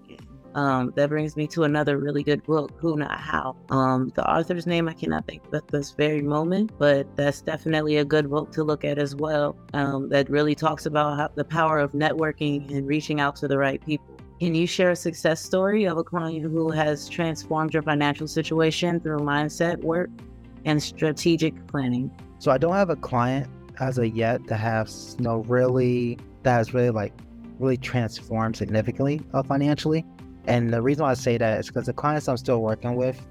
Um, 0.53 0.91
that 0.95 1.09
brings 1.09 1.37
me 1.37 1.47
to 1.47 1.63
another 1.63 1.97
really 1.97 2.23
good 2.23 2.43
book, 2.43 2.71
Who 2.77 2.97
Not 2.97 3.19
How. 3.19 3.55
Um, 3.69 4.11
the 4.15 4.29
author's 4.29 4.67
name 4.67 4.89
I 4.89 4.93
cannot 4.93 5.25
think 5.25 5.45
of 5.47 5.53
at 5.53 5.67
this 5.69 5.91
very 5.91 6.21
moment, 6.21 6.71
but 6.77 7.07
that's 7.15 7.41
definitely 7.41 7.97
a 7.97 8.05
good 8.05 8.29
book 8.29 8.51
to 8.53 8.63
look 8.63 8.83
at 8.83 8.97
as 8.97 9.15
well. 9.15 9.55
Um, 9.73 10.09
that 10.09 10.29
really 10.29 10.55
talks 10.55 10.85
about 10.85 11.17
how, 11.17 11.29
the 11.35 11.45
power 11.45 11.79
of 11.79 11.93
networking 11.93 12.69
and 12.75 12.85
reaching 12.85 13.21
out 13.21 13.37
to 13.37 13.47
the 13.47 13.57
right 13.57 13.83
people. 13.85 14.05
Can 14.41 14.55
you 14.55 14.67
share 14.67 14.89
a 14.89 14.95
success 14.95 15.41
story 15.41 15.85
of 15.85 15.97
a 15.97 16.03
client 16.03 16.41
who 16.41 16.69
has 16.71 17.07
transformed 17.07 17.73
your 17.73 17.83
financial 17.83 18.27
situation 18.27 18.99
through 18.99 19.19
mindset 19.19 19.77
work 19.81 20.09
and 20.65 20.81
strategic 20.81 21.67
planning? 21.67 22.11
So 22.39 22.51
I 22.51 22.57
don't 22.57 22.73
have 22.73 22.89
a 22.89 22.95
client 22.95 23.47
as 23.79 23.97
of 23.97 24.15
yet 24.15 24.45
that 24.47 24.57
has 24.57 25.15
you 25.17 25.23
know 25.23 25.37
really 25.47 26.17
that 26.43 26.57
has 26.57 26.73
really 26.73 26.89
like 26.89 27.13
really 27.59 27.77
transformed 27.77 28.55
significantly 28.55 29.21
uh, 29.33 29.43
financially. 29.43 30.05
And 30.47 30.73
the 30.73 30.81
reason 30.81 31.03
why 31.03 31.11
I 31.11 31.13
say 31.13 31.37
that 31.37 31.59
is 31.59 31.67
because 31.67 31.85
the 31.85 31.93
clients 31.93 32.27
I'm 32.27 32.37
still 32.37 32.61
working 32.61 32.95
with, 32.95 33.25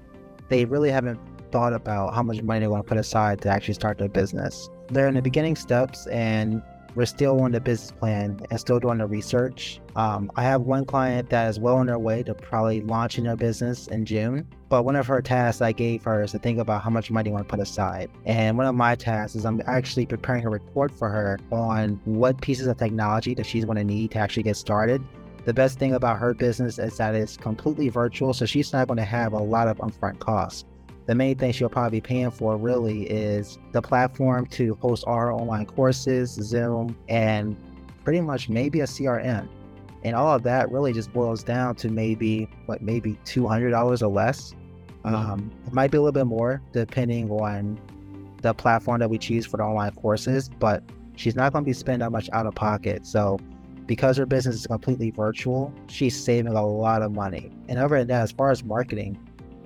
they 0.47 0.63
really 0.65 0.89
haven't 0.89 1.19
thought 1.51 1.73
about 1.73 2.13
how 2.13 2.23
much 2.23 2.41
money 2.41 2.61
they 2.61 2.67
want 2.67 2.85
to 2.85 2.87
put 2.87 2.97
aside 2.97 3.41
to 3.41 3.49
actually 3.49 3.73
start 3.73 3.97
their 3.97 4.07
business. 4.07 4.69
They're 4.89 5.07
in 5.07 5.15
the 5.15 5.21
beginning 5.21 5.57
steps 5.57 6.07
and 6.07 6.61
we're 6.95 7.05
still 7.05 7.41
on 7.41 7.51
the 7.51 7.61
business 7.61 7.91
plan 7.91 8.39
and 8.49 8.59
still 8.59 8.79
doing 8.79 8.97
the 8.97 9.07
research. 9.07 9.79
Um, 9.95 10.31
I 10.35 10.43
have 10.43 10.61
one 10.61 10.85
client 10.85 11.29
that 11.29 11.49
is 11.49 11.59
well 11.59 11.77
on 11.77 11.87
their 11.87 11.99
way 11.99 12.23
to 12.23 12.33
probably 12.33 12.81
launching 12.81 13.25
their 13.25 13.35
business 13.35 13.87
in 13.87 14.05
June. 14.05 14.47
But 14.69 14.83
one 14.83 14.95
of 14.95 15.05
her 15.07 15.21
tasks 15.21 15.61
I 15.61 15.73
gave 15.73 16.03
her 16.03 16.23
is 16.23 16.31
to 16.31 16.39
think 16.39 16.59
about 16.59 16.81
how 16.81 16.89
much 16.89 17.11
money 17.11 17.29
you 17.29 17.33
want 17.33 17.47
to 17.47 17.51
put 17.51 17.59
aside. 17.59 18.09
And 18.25 18.57
one 18.57 18.67
of 18.67 18.75
my 18.75 18.95
tasks 18.95 19.35
is 19.35 19.45
I'm 19.45 19.61
actually 19.65 20.05
preparing 20.05 20.45
a 20.45 20.49
report 20.49 20.91
for 20.91 21.09
her 21.09 21.39
on 21.51 21.99
what 22.05 22.39
pieces 22.41 22.67
of 22.67 22.77
technology 22.77 23.33
that 23.35 23.45
she's 23.45 23.65
going 23.65 23.77
to 23.77 23.83
need 23.83 24.11
to 24.11 24.19
actually 24.19 24.43
get 24.43 24.55
started 24.55 25.01
the 25.43 25.53
best 25.53 25.79
thing 25.79 25.93
about 25.93 26.19
her 26.19 26.33
business 26.33 26.77
is 26.77 26.97
that 26.97 27.15
it's 27.15 27.35
completely 27.35 27.89
virtual, 27.89 28.33
so 28.33 28.45
she's 28.45 28.71
not 28.73 28.87
going 28.87 28.97
to 28.97 29.03
have 29.03 29.33
a 29.33 29.39
lot 29.39 29.67
of 29.67 29.77
upfront 29.77 30.19
costs. 30.19 30.65
The 31.07 31.15
main 31.15 31.37
thing 31.37 31.51
she'll 31.51 31.69
probably 31.69 31.99
be 31.99 32.01
paying 32.01 32.31
for 32.31 32.57
really 32.57 33.03
is 33.03 33.57
the 33.71 33.81
platform 33.81 34.45
to 34.47 34.75
host 34.75 35.03
our 35.07 35.31
online 35.31 35.65
courses, 35.65 36.31
Zoom, 36.31 36.95
and 37.09 37.57
pretty 38.03 38.21
much 38.21 38.49
maybe 38.49 38.81
a 38.81 38.85
CRM. 38.85 39.47
And 40.03 40.15
all 40.15 40.35
of 40.35 40.43
that 40.43 40.71
really 40.71 40.93
just 40.93 41.11
boils 41.13 41.43
down 41.43 41.75
to 41.75 41.89
maybe 41.89 42.49
what 42.65 42.81
maybe 42.81 43.17
two 43.25 43.47
hundred 43.47 43.71
dollars 43.71 44.01
or 44.01 44.11
less. 44.11 44.53
Mm-hmm. 45.03 45.15
Um, 45.15 45.51
it 45.65 45.73
might 45.73 45.91
be 45.91 45.97
a 45.97 46.01
little 46.01 46.11
bit 46.11 46.25
more 46.25 46.61
depending 46.71 47.29
on 47.31 47.79
the 48.41 48.53
platform 48.53 48.99
that 48.99 49.09
we 49.09 49.17
choose 49.17 49.45
for 49.45 49.57
the 49.57 49.63
online 49.63 49.91
courses, 49.93 50.49
but 50.49 50.83
she's 51.15 51.35
not 51.35 51.53
going 51.53 51.63
to 51.63 51.69
be 51.69 51.73
spending 51.73 51.99
that 51.99 52.11
much 52.11 52.29
out 52.33 52.45
of 52.45 52.55
pocket. 52.55 53.05
So 53.05 53.39
because 53.85 54.17
her 54.17 54.25
business 54.25 54.55
is 54.55 54.67
completely 54.67 55.11
virtual, 55.11 55.73
she's 55.87 56.21
saving 56.21 56.53
a 56.53 56.65
lot 56.65 57.01
of 57.01 57.11
money. 57.11 57.51
And 57.67 57.77
over 57.77 57.95
at 57.95 58.07
that, 58.07 58.21
as 58.21 58.31
far 58.31 58.51
as 58.51 58.63
marketing, 58.63 59.19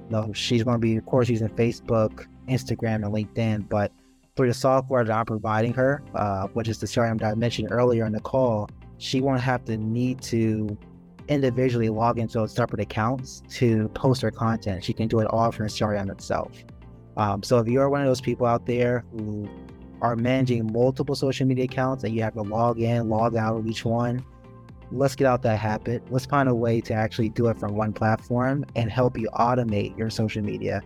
know, 0.10 0.32
she's 0.34 0.64
going 0.64 0.76
to 0.76 0.80
be, 0.80 0.98
of 0.98 1.06
course, 1.06 1.30
using 1.30 1.50
Facebook, 1.50 2.26
Instagram, 2.48 2.96
and 2.96 3.06
LinkedIn. 3.06 3.70
But 3.70 3.92
through 4.36 4.48
the 4.48 4.54
software 4.54 5.04
that 5.04 5.16
I'm 5.16 5.26
providing 5.26 5.74
her, 5.74 6.04
uh, 6.14 6.48
which 6.48 6.68
is 6.68 6.80
the 6.80 6.88
CRM 6.88 7.20
that 7.20 7.32
I 7.32 7.36
mentioned 7.36 7.70
earlier 7.72 8.06
in 8.06 8.14
the 8.14 8.20
call, 8.20 8.70
she 8.98 9.22
won't 9.22 9.42
have 9.42 9.66
to 9.66 9.78
need 9.78 10.22
to 10.24 10.78
individually 11.28 11.90
log 11.90 12.20
into 12.20 12.48
separate 12.48 12.82
accounts 12.82 13.42
to 13.50 13.88
post 13.90 14.22
her 14.22 14.32
content. 14.32 14.84
She 14.84 14.94
can 14.94 15.08
do 15.08 15.20
it 15.20 15.28
all 15.28 15.52
from 15.52 15.68
CRM 15.68 16.12
itself. 16.12 16.52
Um, 17.18 17.44
so 17.44 17.60
if 17.60 17.68
you're 17.68 17.90
one 17.90 18.02
of 18.02 18.08
those 18.08 18.22
people 18.22 18.46
out 18.46 18.66
there 18.66 19.06
who 19.12 19.50
are 20.02 20.16
managing 20.16 20.72
multiple 20.72 21.16
social 21.16 21.48
media 21.48 21.66
accounts 21.66 22.04
and 22.04 22.14
you 22.14 22.22
have 22.22 22.34
to 22.34 22.42
log 22.42 22.80
in, 22.80 23.10
log 23.10 23.36
out 23.36 23.58
of 23.58 23.68
each 23.68 23.86
one, 23.86 24.24
let's 24.92 25.16
get 25.16 25.28
out 25.28 25.42
that 25.44 25.60
habit. 25.60 26.04
Let's 26.12 26.26
find 26.26 26.50
a 26.50 26.56
way 26.56 26.82
to 26.82 26.94
actually 26.94 27.30
do 27.30 27.48
it 27.48 27.60
from 27.60 27.76
one 27.76 27.94
platform 27.94 28.66
and 28.76 28.92
help 28.92 29.18
you 29.18 29.30
automate 29.34 29.98
your 29.98 30.10
social 30.10 30.44
media. 30.44 30.82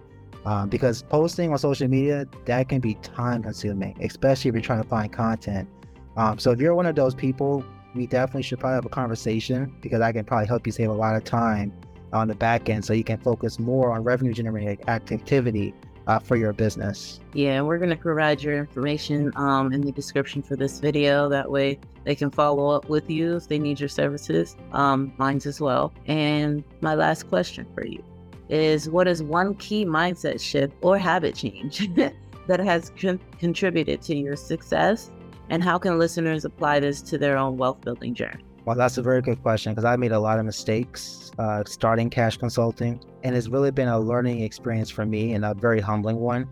Um, 0.45 0.69
because 0.69 1.03
posting 1.03 1.51
on 1.51 1.57
social 1.57 1.87
media 1.87 2.25
that 2.45 2.69
can 2.69 2.79
be 2.79 2.95
time 2.95 3.43
consuming, 3.43 3.97
especially 4.01 4.49
if 4.49 4.55
you're 4.55 4.61
trying 4.61 4.81
to 4.81 4.87
find 4.87 5.11
content. 5.11 5.67
Um, 6.15 6.39
so 6.39 6.51
if 6.51 6.59
you're 6.59 6.73
one 6.73 6.85
of 6.85 6.95
those 6.95 7.13
people, 7.13 7.63
we 7.93 8.07
definitely 8.07 8.43
should 8.43 8.59
probably 8.59 8.75
have 8.75 8.85
a 8.85 8.89
conversation 8.89 9.75
because 9.81 10.01
I 10.01 10.11
can 10.11 10.23
probably 10.23 10.47
help 10.47 10.65
you 10.65 10.71
save 10.71 10.89
a 10.89 10.93
lot 10.93 11.15
of 11.15 11.23
time 11.23 11.73
on 12.13 12.27
the 12.27 12.35
back 12.35 12.69
end 12.69 12.85
so 12.85 12.93
you 12.93 13.03
can 13.03 13.19
focus 13.19 13.59
more 13.59 13.91
on 13.91 14.03
revenue 14.03 14.33
generating 14.33 14.87
activity 14.87 15.73
uh, 16.09 16.17
for 16.17 16.35
your 16.35 16.51
business. 16.51 17.19
Yeah, 17.33 17.61
we're 17.61 17.77
going 17.77 17.91
to 17.91 17.95
provide 17.95 18.41
your 18.41 18.57
information 18.57 19.31
um, 19.35 19.71
in 19.71 19.81
the 19.81 19.91
description 19.91 20.41
for 20.41 20.55
this 20.55 20.79
video. 20.79 21.29
That 21.29 21.51
way 21.51 21.79
they 22.03 22.15
can 22.15 22.31
follow 22.31 22.69
up 22.71 22.89
with 22.89 23.11
you 23.11 23.35
if 23.35 23.47
they 23.47 23.59
need 23.59 23.79
your 23.79 23.89
services, 23.89 24.57
um, 24.71 25.13
mine's 25.17 25.45
as 25.45 25.61
well. 25.61 25.93
And 26.07 26.63
my 26.81 26.95
last 26.95 27.29
question 27.29 27.67
for 27.75 27.85
you 27.85 28.03
is 28.49 28.89
what 28.89 29.07
is 29.07 29.21
one 29.21 29.53
key 29.55 29.85
mindset 29.85 30.41
shift 30.41 30.73
or 30.81 30.97
habit 30.97 31.35
change 31.35 31.87
that 32.47 32.59
has 32.59 32.91
con- 32.99 33.19
contributed 33.37 34.01
to 34.01 34.15
your 34.15 34.35
success? 34.35 35.11
And 35.51 35.63
how 35.63 35.77
can 35.77 35.99
listeners 35.99 36.43
apply 36.43 36.79
this 36.79 37.03
to 37.03 37.19
their 37.19 37.37
own 37.37 37.57
wealth 37.57 37.81
building 37.81 38.15
journey? 38.15 38.43
Well, 38.65 38.75
that's 38.75 38.97
a 38.97 39.01
very 39.01 39.21
good 39.21 39.41
question 39.41 39.71
because 39.73 39.85
I 39.85 39.95
made 39.95 40.11
a 40.11 40.19
lot 40.19 40.39
of 40.39 40.45
mistakes 40.45 41.31
uh, 41.39 41.63
starting 41.65 42.09
Cache 42.09 42.37
Consulting, 42.37 43.01
and 43.23 43.35
it's 43.35 43.47
really 43.47 43.71
been 43.71 43.87
a 43.87 43.99
learning 43.99 44.41
experience 44.41 44.89
for 44.89 45.05
me 45.05 45.33
and 45.33 45.45
a 45.45 45.53
very 45.53 45.79
humbling 45.79 46.17
one. 46.17 46.47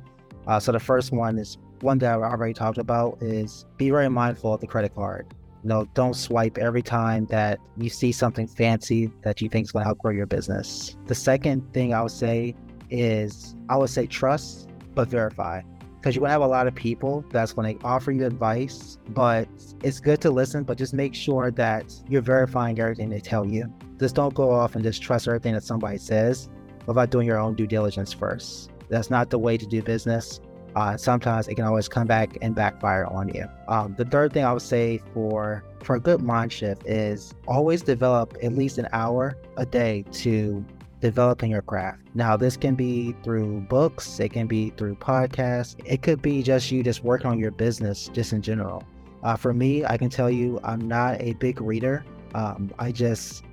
Uh, 0.48 0.60
so 0.60 0.72
the 0.72 0.80
first 0.80 1.12
one 1.12 1.38
is 1.38 1.58
one 1.82 1.98
that 2.00 2.12
I 2.12 2.16
already 2.16 2.54
talked 2.54 2.78
about 2.78 3.18
is 3.22 3.66
be 3.78 3.90
very 3.90 4.10
mindful 4.10 4.54
of 4.54 4.62
the 4.62 4.68
credit 4.68 4.96
card. 4.96 5.28
You 5.64 5.70
know, 5.70 5.86
don't 5.94 6.16
swipe 6.16 6.58
every 6.58 6.82
time 6.82 7.26
that 7.26 7.60
you 7.76 7.90
see 7.90 8.12
something 8.12 8.48
fancy 8.48 9.12
that 9.24 9.42
you 9.42 9.50
think 9.50 9.66
is 9.66 9.72
going 9.72 9.84
to 9.84 9.88
help 9.88 10.00
grow 10.00 10.12
your 10.12 10.26
business. 10.26 10.96
The 11.08 11.16
second 11.16 11.74
thing 11.74 11.94
I 11.94 12.02
would 12.02 12.12
say 12.12 12.56
is 12.90 13.56
I 13.68 13.78
would 13.78 13.90
say 13.90 14.08
trust 14.08 14.70
but 14.96 15.10
verify 15.10 15.62
because 16.08 16.22
to 16.22 16.30
have 16.30 16.42
a 16.42 16.48
lot 16.48 16.68
of 16.68 16.76
people 16.76 17.26
that's 17.32 17.52
going 17.52 17.78
to 17.78 17.86
offer 17.86 18.12
you 18.12 18.26
advice, 18.26 18.98
but 19.10 19.48
it's 19.84 20.00
good 20.00 20.22
to 20.22 20.32
listen, 20.32 20.64
but 20.64 20.78
just 20.78 20.94
make 20.94 21.14
sure 21.14 21.52
that 21.52 21.94
you're 22.08 22.22
verifying 22.22 22.80
everything 22.80 23.10
they 23.10 23.20
tell 23.20 23.46
you. 23.46 23.66
Just 24.00 24.16
don't 24.16 24.34
go 24.34 24.50
off 24.52 24.76
and 24.76 24.84
just 24.84 25.02
trust 25.02 25.28
everything 25.28 25.54
that 25.54 25.64
somebody 25.64 25.98
says 25.98 26.50
without 26.86 27.10
doing 27.10 27.28
your 27.28 27.40
own 27.40 27.56
due 27.56 27.68
diligence 27.68 28.14
first. 28.14 28.72
That's 28.90 29.10
not 29.10 29.30
the 29.30 29.38
way 29.38 29.58
to 29.58 29.66
do 29.66 29.82
business. 29.82 30.40
Uh, 30.78 30.96
sometimes 30.96 31.50
it 31.50 31.56
can 31.56 31.66
always 31.66 31.90
come 31.90 32.08
back 32.08 32.38
and 32.42 32.56
backfire 32.56 33.06
on 33.08 33.28
you. 33.34 33.46
Um, 33.68 33.96
the 33.98 34.06
third 34.06 34.32
thing 34.32 34.46
I 34.46 34.54
would 34.54 34.62
say 34.62 35.02
for 35.14 35.64
for 35.84 35.96
a 35.96 36.00
good 36.00 36.22
mind 36.22 36.54
shift 36.54 36.86
is 36.86 37.34
always 37.48 37.82
develop 37.82 38.38
at 38.44 38.54
least 38.54 38.78
an 38.78 38.88
hour 38.94 39.38
a 39.58 39.66
day 39.66 40.06
to 40.12 40.64
developing 41.00 41.52
your 41.52 41.62
craft. 41.62 42.02
Now, 42.14 42.38
this 42.38 42.58
can 42.58 42.76
be 42.76 43.16
through 43.24 43.62
books, 43.62 44.20
it 44.20 44.30
can 44.30 44.48
be 44.48 44.72
through 44.72 44.96
podcasts, 44.96 45.76
it 45.86 46.02
could 46.02 46.22
be 46.22 46.42
just 46.44 46.72
you 46.72 46.84
just 46.84 47.04
working 47.04 47.28
on 47.28 47.40
your 47.40 47.52
business 47.52 48.10
just 48.14 48.34
in 48.34 48.42
general. 48.42 48.84
Uh, 49.24 49.36
for 49.36 49.54
me, 49.54 49.86
I 49.86 49.98
can 49.98 50.10
tell 50.10 50.30
you 50.30 50.60
I'm 50.64 50.88
not 50.88 51.22
a 51.22 51.34
big 51.34 51.62
reader. 51.62 52.06
Um, 52.34 52.72
I 52.80 52.92
just, 52.92 53.44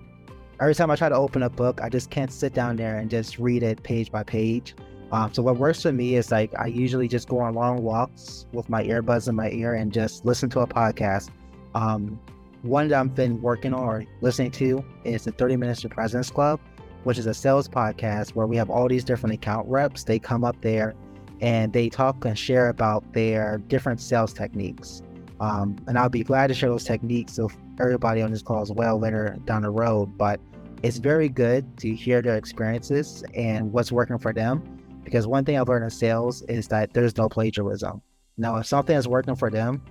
every 0.61 0.75
time 0.75 0.91
I 0.91 0.97
try 0.97 1.09
to 1.09 1.15
open 1.15 1.43
a 1.43 1.51
book, 1.51 1.81
I 1.83 1.89
just 1.89 2.11
can't 2.11 2.33
sit 2.33 2.55
down 2.55 2.77
there 2.77 2.99
and 2.99 3.11
just 3.11 3.39
read 3.39 3.63
it 3.63 3.83
page 3.83 4.11
by 4.11 4.23
page. 4.23 4.75
Um, 5.13 5.33
so 5.33 5.43
what 5.43 5.59
works 5.59 5.83
for 5.83 5.93
me 5.93 6.17
is 6.17 6.33
like 6.33 6.53
I 6.59 6.67
usually 6.67 7.09
just 7.09 7.29
go 7.29 7.39
on 7.39 7.55
long 7.55 7.83
walks 7.83 8.47
with 8.53 8.69
my 8.69 8.83
earbuds 8.85 9.29
in 9.29 9.35
my 9.35 9.51
ear 9.51 9.75
and 9.75 9.93
just 9.93 10.25
listen 10.25 10.51
to 10.51 10.61
a 10.61 10.67
podcast. 10.67 11.31
Um, 11.75 12.19
one 12.63 12.89
that 12.89 12.99
I've 12.99 13.15
been 13.15 13.41
working 13.43 13.75
on 13.75 13.81
or 13.81 14.05
listening 14.23 14.51
to 14.53 14.85
is 15.05 15.25
the 15.25 15.33
30 15.33 15.57
Minutes 15.57 15.83
to 15.83 15.89
President's 15.89 16.31
Club 16.31 16.59
which 17.05 17.19
is 17.19 17.27
a 17.27 17.35
sales 17.35 17.69
podcast 17.69 18.31
where 18.31 18.47
we 18.47 18.57
have 18.57 18.71
all 18.71 18.89
these 18.89 19.05
different 19.05 19.35
account 19.35 19.69
reps. 19.69 20.05
They 20.05 20.19
come 20.19 20.45
up 20.45 20.61
there 20.61 20.95
and 21.41 21.73
they 21.73 21.89
talk 21.89 22.25
and 22.25 22.39
share 22.39 22.69
about 22.69 23.13
their 23.13 23.59
different 23.69 24.01
sales 24.01 24.33
techniques. 24.33 25.03
Um, 25.41 25.77
and 25.87 25.99
I'll 25.99 26.09
be 26.09 26.25
glad 26.25 26.49
to 26.49 26.55
share 26.55 26.71
those 26.71 26.85
techniques 26.85 27.39
with 27.39 27.57
everybody 27.81 28.23
on 28.23 28.31
this 28.31 28.43
call 28.43 28.63
as 28.63 28.73
well 28.73 28.99
later 28.99 29.37
down 29.45 29.63
the 29.63 29.71
road. 29.71 30.17
But 30.17 30.41
it's 30.83 30.99
very 30.99 31.29
good 31.29 31.77
to 31.79 31.95
hear 31.95 32.23
their 32.23 32.37
experiences 32.37 33.25
and 33.35 33.73
what's 33.73 33.93
working 33.93 34.19
for 34.19 34.33
them. 34.33 34.63
Because 35.03 35.27
one 35.27 35.45
thing 35.45 35.59
I've 35.59 35.69
learned 35.69 35.85
in 35.85 35.91
sales 35.91 36.43
is 36.43 36.69
that 36.69 36.95
there's 36.95 37.17
no 37.17 37.29
plagiarism. 37.29 38.01
Now, 38.39 38.57
if 38.57 38.67
something 38.67 38.97
is 38.97 39.07
working 39.07 39.37
for 39.37 39.51
them, 39.51 39.83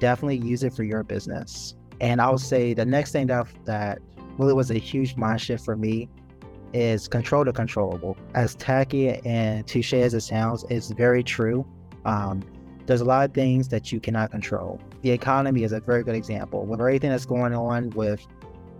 definitely 0.00 0.38
use 0.38 0.62
it 0.62 0.72
for 0.72 0.82
your 0.82 1.02
business. 1.02 1.74
And 2.00 2.20
I 2.20 2.30
would 2.30 2.40
say 2.40 2.74
the 2.74 2.84
next 2.84 3.12
thing 3.12 3.26
that, 3.26 3.46
that 3.66 3.98
really 4.38 4.54
was 4.54 4.70
a 4.70 4.78
huge 4.78 5.16
mind 5.16 5.40
shift 5.40 5.64
for 5.64 5.76
me 5.76 6.08
is 6.72 7.08
control 7.08 7.44
the 7.44 7.52
controllable. 7.52 8.16
As 8.34 8.54
tacky 8.54 9.10
and 9.10 9.66
touche 9.66 9.92
as 9.92 10.14
it 10.14 10.20
sounds, 10.20 10.64
it's 10.70 10.90
very 10.90 11.22
true. 11.22 11.66
Um, 12.04 12.42
there's 12.86 13.00
a 13.00 13.04
lot 13.04 13.28
of 13.28 13.34
things 13.34 13.68
that 13.68 13.92
you 13.92 14.00
cannot 14.00 14.30
control. 14.30 14.80
The 15.02 15.10
economy 15.10 15.62
is 15.62 15.72
a 15.72 15.80
very 15.80 16.02
good 16.02 16.14
example. 16.14 16.64
With 16.64 16.80
everything 16.80 17.10
that's 17.10 17.26
going 17.26 17.54
on 17.54 17.90
with 17.90 18.26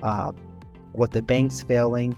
uh, 0.03 0.33
with 0.93 1.13
the 1.13 1.23
banks 1.23 1.63
failing, 1.63 2.17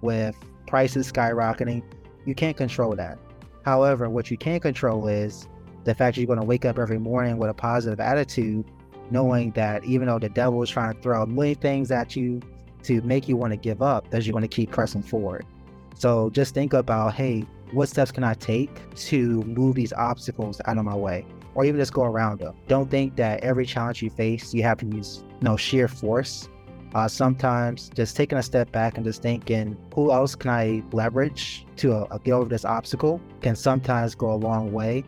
with 0.00 0.36
prices 0.66 1.10
skyrocketing, 1.10 1.82
you 2.26 2.34
can't 2.34 2.56
control 2.56 2.94
that. 2.96 3.18
However, 3.64 4.08
what 4.10 4.30
you 4.30 4.36
can 4.36 4.60
control 4.60 5.08
is 5.08 5.48
the 5.84 5.94
fact 5.94 6.14
that 6.14 6.20
you're 6.20 6.26
going 6.26 6.38
to 6.38 6.44
wake 6.44 6.64
up 6.64 6.78
every 6.78 6.98
morning 6.98 7.38
with 7.38 7.50
a 7.50 7.54
positive 7.54 8.00
attitude, 8.00 8.64
knowing 9.10 9.50
that 9.52 9.84
even 9.84 10.06
though 10.06 10.18
the 10.18 10.28
devil 10.28 10.62
is 10.62 10.70
trying 10.70 10.94
to 10.94 11.00
throw 11.00 11.22
a 11.22 11.26
million 11.26 11.56
things 11.56 11.90
at 11.90 12.14
you 12.14 12.40
to 12.84 13.00
make 13.02 13.28
you 13.28 13.36
want 13.36 13.52
to 13.52 13.56
give 13.56 13.82
up 13.82 14.06
as 14.12 14.26
you 14.26 14.32
want 14.32 14.44
to 14.44 14.48
keep 14.48 14.70
pressing 14.70 15.02
forward. 15.02 15.46
So 15.94 16.30
just 16.30 16.54
think 16.54 16.72
about, 16.72 17.14
hey, 17.14 17.44
what 17.72 17.88
steps 17.88 18.10
can 18.12 18.24
I 18.24 18.34
take 18.34 18.70
to 18.96 19.42
move 19.42 19.74
these 19.74 19.92
obstacles 19.92 20.60
out 20.64 20.78
of 20.78 20.84
my 20.84 20.94
way? 20.94 21.24
Or 21.54 21.64
even 21.64 21.78
just 21.78 21.92
go 21.92 22.02
around 22.02 22.40
them. 22.40 22.54
Don't 22.66 22.90
think 22.90 23.16
that 23.16 23.40
every 23.44 23.66
challenge 23.66 24.02
you 24.02 24.10
face, 24.10 24.54
you 24.54 24.62
have 24.62 24.78
to 24.78 24.86
use 24.86 25.22
you 25.40 25.44
know, 25.44 25.56
sheer 25.56 25.88
force. 25.88 26.48
Uh, 26.94 27.08
sometimes 27.08 27.90
just 27.94 28.16
taking 28.16 28.36
a 28.36 28.42
step 28.42 28.70
back 28.70 28.96
and 28.96 29.04
just 29.04 29.22
thinking, 29.22 29.76
who 29.94 30.12
else 30.12 30.34
can 30.34 30.50
I 30.50 30.82
leverage 30.92 31.66
to 31.76 31.94
uh, 31.94 32.18
get 32.18 32.32
over 32.32 32.48
this 32.48 32.66
obstacle 32.66 33.20
can 33.40 33.56
sometimes 33.56 34.14
go 34.14 34.32
a 34.32 34.36
long 34.36 34.72
way 34.72 35.04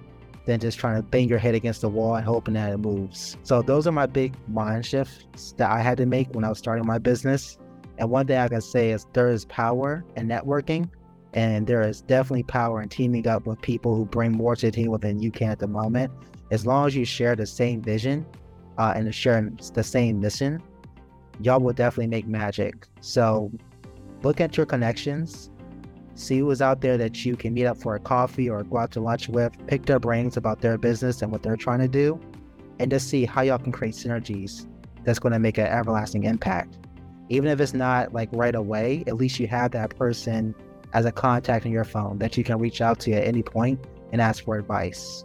than 0.47 0.61
just 0.61 0.79
trying 0.79 0.97
to 0.97 1.03
bang 1.03 1.29
your 1.29 1.39
head 1.39 1.55
against 1.55 1.81
the 1.81 1.89
wall 1.89 2.17
and 2.17 2.25
hoping 2.25 2.55
that 2.55 2.73
it 2.73 2.79
moves. 2.79 3.37
So 3.43 3.63
those 3.63 3.87
are 3.87 3.93
my 3.93 4.07
big 4.07 4.35
mind 4.49 4.87
shifts 4.87 5.55
that 5.57 5.71
I 5.71 5.81
had 5.81 5.99
to 5.99 6.07
make 6.07 6.35
when 6.35 6.45
I 6.45 6.49
was 6.49 6.59
starting 6.59 6.87
my 6.87 6.99
business. 6.99 7.59
And 7.99 8.11
one 8.11 8.27
thing 8.27 8.39
I 8.39 8.49
can 8.49 8.61
say 8.61 8.91
is 8.91 9.07
there 9.13 9.29
is 9.29 9.45
power 9.45 10.05
in 10.17 10.29
networking, 10.29 10.91
and 11.33 11.67
there 11.67 11.83
is 11.83 12.01
definitely 12.01 12.45
power 12.45 12.83
in 12.83 12.89
teaming 12.89 13.27
up 13.27 13.47
with 13.47 13.61
people 13.61 13.95
who 13.97 14.05
bring 14.05 14.33
more 14.33 14.57
to 14.57 14.67
the 14.67 14.73
table 14.73 14.99
than 14.99 15.21
you 15.21 15.31
can 15.31 15.51
at 15.51 15.59
the 15.59 15.67
moment. 15.67 16.13
As 16.51 16.67
long 16.67 16.87
as 16.87 16.95
you 16.95 17.05
share 17.05 17.35
the 17.37 17.47
same 17.47 17.83
vision 17.83 18.27
uh, 18.79 18.93
and 18.97 19.13
share 19.15 19.51
the 19.75 19.83
same 19.83 20.21
mission, 20.21 20.63
y'all 21.41 21.61
will 21.61 21.73
definitely 21.73 22.09
make 22.09 22.27
magic. 22.27 22.87
So 23.01 23.51
look 24.23 24.41
at 24.41 24.57
your 24.57 24.67
connections, 24.67 25.51
see 26.15 26.39
who's 26.39 26.63
out 26.63 26.81
there 26.81 26.97
that 26.99 27.25
you 27.25 27.37
can 27.37 27.55
meet 27.55 27.67
up 27.67 27.79
for 27.79 27.95
a 27.95 28.01
coffee 28.01 28.49
or 28.49 28.63
go 28.63 28.79
out 28.79 28.93
to 28.93 29.01
lunch 29.01 29.29
with, 29.29 29.53
pick 29.67 29.87
their 29.87 29.99
brains 29.99 30.37
about 30.37 30.61
their 30.61 30.79
business 30.79 31.23
and 31.23 31.33
what 31.33 31.43
they're 31.43 31.57
trying 31.57 31.81
to 31.81 31.89
do, 31.89 32.21
and 32.79 32.91
just 32.91 33.09
see 33.09 33.25
how 33.25 33.43
y'all 33.43 33.59
can 33.59 33.73
create 33.73 33.95
synergies 33.95 34.67
that's 35.05 35.19
going 35.19 35.33
to 35.33 35.39
make 35.39 35.59
an 35.59 35.67
everlasting 35.67 36.25
impact 36.25 36.79
even 37.29 37.51
if 37.51 37.61
it's 37.61 37.75
not 37.75 38.13
like 38.13 38.29
right 38.33 38.55
away, 38.55 39.05
at 39.07 39.17
least 39.17 39.41
you 39.41 39.47
have 39.49 39.71
that 39.73 39.97
person 39.97 40.55
as 40.93 41.05
a 41.05 41.13
contact 41.13 41.67
in 41.67 41.73
your 41.73 41.85
phone 41.85 42.19
that 42.19 42.37
you 42.37 42.45
can 42.45 42.59
reach 42.59 42.81
out 42.81 43.01
to 43.01 43.13
at 43.13 43.25
any 43.25 43.43
point 43.43 43.85
and 44.13 44.21
ask 44.21 44.45
for 44.45 44.57
advice. 44.57 45.25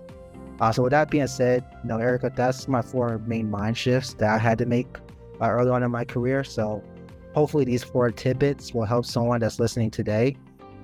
Uh, 0.59 0.71
so 0.71 0.83
with 0.83 0.91
that 0.91 1.09
being 1.09 1.27
said, 1.27 1.63
you 1.83 1.89
know, 1.89 1.97
Erica, 1.97 2.31
that's 2.35 2.67
my 2.67 2.81
four 2.81 3.19
main 3.19 3.49
mind 3.49 3.77
shifts 3.77 4.13
that 4.15 4.29
I 4.33 4.37
had 4.37 4.57
to 4.57 4.65
make 4.65 4.87
uh, 5.41 5.49
early 5.49 5.69
on 5.69 5.83
in 5.83 5.91
my 5.91 6.03
career. 6.03 6.43
So 6.43 6.83
hopefully 7.33 7.65
these 7.65 7.83
four 7.83 8.11
tidbits 8.11 8.73
will 8.73 8.85
help 8.85 9.05
someone 9.05 9.39
that's 9.39 9.59
listening 9.59 9.91
today 9.91 10.35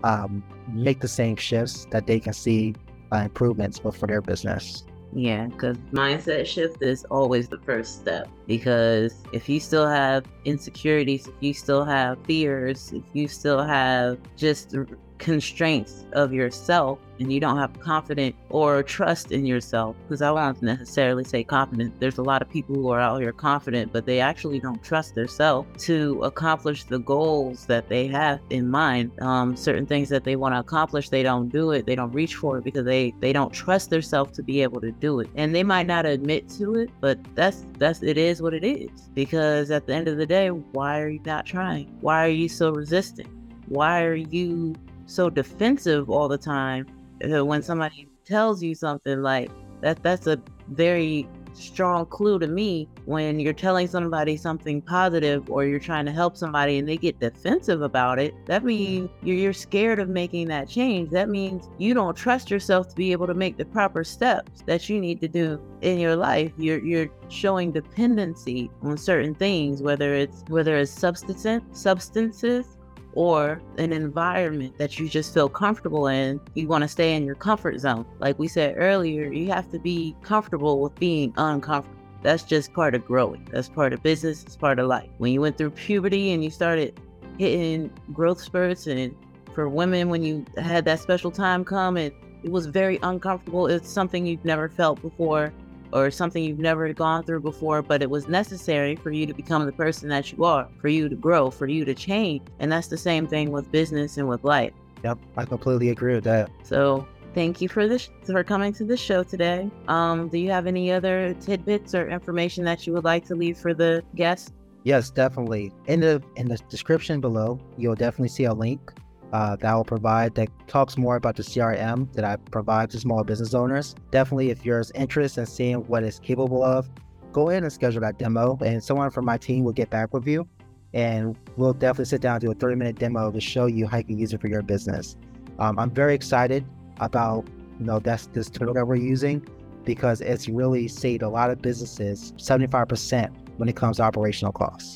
um, 0.03 0.43
make 0.71 1.01
the 1.01 1.07
same 1.07 1.35
shifts 1.35 1.87
that 1.91 2.07
they 2.07 2.19
can 2.19 2.33
see 2.33 2.75
uh, 3.11 3.17
improvements 3.17 3.79
for 3.79 4.07
their 4.07 4.21
business. 4.21 4.85
Yeah, 5.15 5.45
because 5.45 5.77
mindset 5.93 6.45
shift 6.45 6.81
is 6.81 7.05
always 7.05 7.47
the 7.47 7.57
first 7.59 8.01
step. 8.01 8.27
Because 8.47 9.23
if 9.31 9.47
you 9.47 9.61
still 9.61 9.87
have 9.87 10.25
insecurities, 10.43 11.27
if 11.27 11.33
you 11.39 11.53
still 11.53 11.85
have 11.85 12.17
fears, 12.25 12.91
if 12.91 13.03
you 13.13 13.29
still 13.29 13.63
have 13.63 14.19
just 14.35 14.75
constraints 15.17 16.05
of 16.13 16.33
yourself 16.33 16.99
and 17.19 17.31
you 17.31 17.39
don't 17.39 17.57
have 17.57 17.77
confidence 17.79 18.35
or 18.49 18.83
trust 18.83 19.31
in 19.31 19.45
yourself 19.45 19.95
because 20.07 20.21
i 20.21 20.29
won't 20.29 20.61
necessarily 20.61 21.23
say 21.23 21.43
confident. 21.43 21.97
There's 21.99 22.17
a 22.17 22.23
lot 22.23 22.41
of 22.41 22.49
people 22.49 22.75
who 22.75 22.89
are 22.89 22.99
out 22.99 23.21
here 23.21 23.31
confident 23.31 23.93
but 23.93 24.05
they 24.05 24.19
actually 24.19 24.59
don't 24.59 24.83
trust 24.83 25.15
themselves 25.15 25.85
to 25.85 26.21
accomplish 26.23 26.83
the 26.83 26.99
goals 26.99 27.65
that 27.67 27.87
they 27.89 28.07
have 28.07 28.39
in 28.49 28.69
mind. 28.69 29.11
Um, 29.21 29.55
certain 29.55 29.85
things 29.85 30.09
that 30.09 30.23
they 30.23 30.35
want 30.35 30.55
to 30.55 30.59
accomplish 30.59 31.09
they 31.09 31.23
don't 31.23 31.49
do 31.49 31.71
it. 31.71 31.85
They 31.85 31.95
don't 31.95 32.11
reach 32.11 32.35
for 32.35 32.57
it 32.57 32.63
because 32.63 32.85
they 32.85 33.13
they 33.19 33.33
don't 33.33 33.53
trust 33.53 33.89
themselves 33.89 34.35
to 34.35 34.43
be 34.43 34.61
able 34.61 34.81
to 34.81 34.91
do 34.91 35.19
it. 35.19 35.29
And 35.35 35.55
they 35.55 35.63
might 35.63 35.87
not 35.87 36.05
admit 36.05 36.49
to 36.57 36.75
it 36.75 36.89
but 36.99 37.17
that's 37.35 37.65
that's 37.77 38.03
it 38.03 38.17
is 38.17 38.41
what 38.41 38.53
it 38.53 38.63
is. 38.63 39.09
Because 39.13 39.71
at 39.71 39.87
the 39.87 39.93
end 39.93 40.07
of 40.07 40.17
the 40.17 40.25
day 40.25 40.49
why 40.49 40.99
are 40.99 41.09
you 41.09 41.21
not 41.25 41.45
trying? 41.45 41.87
Why 42.01 42.25
are 42.25 42.29
you 42.29 42.49
so 42.49 42.71
resistant? 42.71 43.29
Why 43.67 44.03
are 44.03 44.15
you 44.15 44.75
so 45.05 45.29
defensive 45.29 46.09
all 46.09 46.27
the 46.27 46.37
time 46.37 46.85
uh, 47.33 47.45
when 47.45 47.61
somebody 47.61 48.07
tells 48.25 48.61
you 48.61 48.73
something 48.75 49.21
like 49.21 49.51
that 49.81 50.01
that's 50.03 50.27
a 50.27 50.41
very 50.69 51.27
strong 51.55 52.05
clue 52.05 52.37
to 52.39 52.47
me 52.47 52.87
when 53.05 53.39
you're 53.39 53.53
telling 53.53 53.87
somebody 53.87 54.35
something 54.35 54.81
positive 54.81 55.49
or 55.49 55.63
you're 55.65 55.79
trying 55.79 56.05
to 56.05 56.11
help 56.11 56.35
somebody 56.35 56.77
and 56.77 56.87
they 56.87 56.97
get 56.97 57.19
defensive 57.19 57.81
about 57.81 58.19
it 58.19 58.33
that 58.45 58.63
means 58.63 59.09
you're 59.23 59.53
scared 59.53 59.99
of 59.99 60.09
making 60.09 60.47
that 60.47 60.67
change. 60.67 61.09
That 61.11 61.29
means 61.29 61.69
you 61.77 61.93
don't 61.93 62.15
trust 62.15 62.51
yourself 62.51 62.89
to 62.89 62.95
be 62.95 63.11
able 63.11 63.27
to 63.27 63.33
make 63.33 63.57
the 63.57 63.65
proper 63.65 64.03
steps 64.03 64.63
that 64.65 64.89
you 64.89 64.99
need 64.99 65.21
to 65.21 65.27
do 65.27 65.61
in 65.81 65.99
your 65.99 66.15
life. 66.15 66.51
You're 66.57 66.83
you're 66.83 67.09
showing 67.29 67.71
dependency 67.71 68.69
on 68.81 68.97
certain 68.97 69.33
things 69.33 69.81
whether 69.81 70.13
it's 70.13 70.43
whether 70.47 70.77
it's 70.77 70.91
substance 70.91 71.45
substances 71.71 72.74
or 73.15 73.61
an 73.77 73.91
environment 73.91 74.77
that 74.77 74.99
you 74.99 75.09
just 75.09 75.33
feel 75.33 75.49
comfortable 75.49 76.07
in, 76.07 76.39
you 76.53 76.67
want 76.67 76.83
to 76.83 76.87
stay 76.87 77.15
in 77.15 77.25
your 77.25 77.35
comfort 77.35 77.79
zone. 77.79 78.05
Like 78.19 78.37
we 78.37 78.47
said 78.47 78.75
earlier, 78.77 79.31
you 79.31 79.47
have 79.47 79.71
to 79.71 79.79
be 79.79 80.15
comfortable 80.21 80.81
with 80.81 80.93
being 80.95 81.33
uncomfortable. 81.37 81.97
That's 82.21 82.43
just 82.43 82.73
part 82.73 82.95
of 82.95 83.05
growing. 83.05 83.47
That's 83.51 83.69
part 83.69 83.93
of 83.93 84.03
business. 84.03 84.43
It's 84.43 84.57
part 84.57 84.79
of 84.79 84.87
life. 84.87 85.09
When 85.17 85.31
you 85.31 85.41
went 85.41 85.57
through 85.57 85.71
puberty 85.71 86.31
and 86.31 86.43
you 86.43 86.49
started 86.49 86.99
hitting 87.37 87.91
growth 88.13 88.41
spurts, 88.41 88.87
and 88.87 89.15
for 89.53 89.69
women, 89.69 90.09
when 90.09 90.23
you 90.23 90.45
had 90.57 90.85
that 90.85 90.99
special 90.99 91.31
time 91.31 91.63
come 91.63 91.97
and 91.97 92.13
it 92.43 92.51
was 92.51 92.65
very 92.65 92.99
uncomfortable, 93.03 93.67
it's 93.67 93.89
something 93.89 94.25
you've 94.25 94.43
never 94.43 94.69
felt 94.69 95.01
before 95.01 95.53
or 95.93 96.11
something 96.11 96.43
you've 96.43 96.59
never 96.59 96.91
gone 96.93 97.23
through 97.23 97.41
before, 97.41 97.81
but 97.81 98.01
it 98.01 98.09
was 98.09 98.27
necessary 98.27 98.95
for 98.95 99.11
you 99.11 99.25
to 99.25 99.33
become 99.33 99.65
the 99.65 99.71
person 99.71 100.09
that 100.09 100.31
you 100.31 100.43
are, 100.43 100.67
for 100.79 100.87
you 100.87 101.09
to 101.09 101.15
grow, 101.15 101.49
for 101.49 101.67
you 101.67 101.85
to 101.85 101.93
change. 101.93 102.47
And 102.59 102.71
that's 102.71 102.87
the 102.87 102.97
same 102.97 103.27
thing 103.27 103.51
with 103.51 103.71
business 103.71 104.17
and 104.17 104.27
with 104.27 104.43
life. 104.43 104.73
Yep, 105.03 105.19
I 105.37 105.45
completely 105.45 105.89
agree 105.89 106.15
with 106.15 106.23
that. 106.23 106.49
So 106.63 107.07
thank 107.33 107.61
you 107.61 107.69
for 107.69 107.87
this 107.87 108.09
for 108.23 108.43
coming 108.43 108.73
to 108.73 108.83
the 108.83 108.97
show 108.97 109.23
today. 109.23 109.69
Um, 109.87 110.29
do 110.29 110.37
you 110.37 110.49
have 110.51 110.67
any 110.67 110.91
other 110.91 111.35
tidbits 111.35 111.93
or 111.93 112.09
information 112.09 112.63
that 112.65 112.87
you 112.87 112.93
would 112.93 113.03
like 113.03 113.25
to 113.25 113.35
leave 113.35 113.57
for 113.57 113.73
the 113.73 114.03
guests? 114.15 114.51
Yes, 114.83 115.09
definitely. 115.09 115.71
In 115.87 115.99
the 115.99 116.21
in 116.35 116.47
the 116.47 116.57
description 116.69 117.19
below, 117.19 117.59
you'll 117.77 117.95
definitely 117.95 118.29
see 118.29 118.43
a 118.43 118.53
link 118.53 118.93
uh, 119.33 119.55
that 119.57 119.65
I 119.65 119.75
will 119.75 119.83
provide 119.83 120.35
that 120.35 120.49
talks 120.67 120.97
more 120.97 121.15
about 121.15 121.35
the 121.35 121.43
CRM 121.43 122.11
that 122.13 122.23
I 122.23 122.35
provide 122.37 122.89
to 122.91 122.99
small 122.99 123.23
business 123.23 123.53
owners. 123.53 123.95
Definitely, 124.11 124.49
if 124.49 124.65
you're 124.65 124.83
interested 124.95 125.41
in 125.41 125.47
seeing 125.47 125.75
what 125.87 126.03
it's 126.03 126.19
capable 126.19 126.63
of, 126.63 126.89
go 127.31 127.49
in 127.49 127.63
and 127.63 127.73
schedule 127.73 128.01
that 128.01 128.17
demo, 128.17 128.57
and 128.61 128.83
someone 128.83 129.09
from 129.09 129.25
my 129.25 129.37
team 129.37 129.63
will 129.63 129.73
get 129.73 129.89
back 129.89 130.13
with 130.13 130.27
you. 130.27 130.47
And 130.93 131.35
we'll 131.57 131.73
definitely 131.73 132.05
sit 132.05 132.21
down 132.21 132.35
and 132.35 132.41
do 132.41 132.51
a 132.51 132.55
30 132.55 132.75
minute 132.75 132.97
demo 132.97 133.31
to 133.31 133.41
show 133.41 133.65
you 133.65 133.85
how 133.87 133.97
you 133.97 134.05
can 134.05 134.17
use 134.17 134.33
it 134.33 134.39
for 134.39 134.47
your 134.47 134.61
business. 134.61 135.17
Um, 135.59 135.77
I'm 135.77 135.91
very 135.91 136.15
excited 136.15 136.65
about 136.99 137.45
you 137.79 137.85
know 137.85 137.99
that's 137.99 138.27
this 138.27 138.49
tool 138.49 138.73
that 138.73 138.87
we're 138.87 138.95
using 138.95 139.45
because 139.83 140.21
it's 140.21 140.47
really 140.47 140.87
saved 140.87 141.23
a 141.23 141.29
lot 141.29 141.49
of 141.49 141.61
businesses 141.61 142.33
75% 142.37 143.31
when 143.57 143.69
it 143.69 143.75
comes 143.75 143.97
to 143.97 144.03
operational 144.03 144.51
costs. 144.51 144.93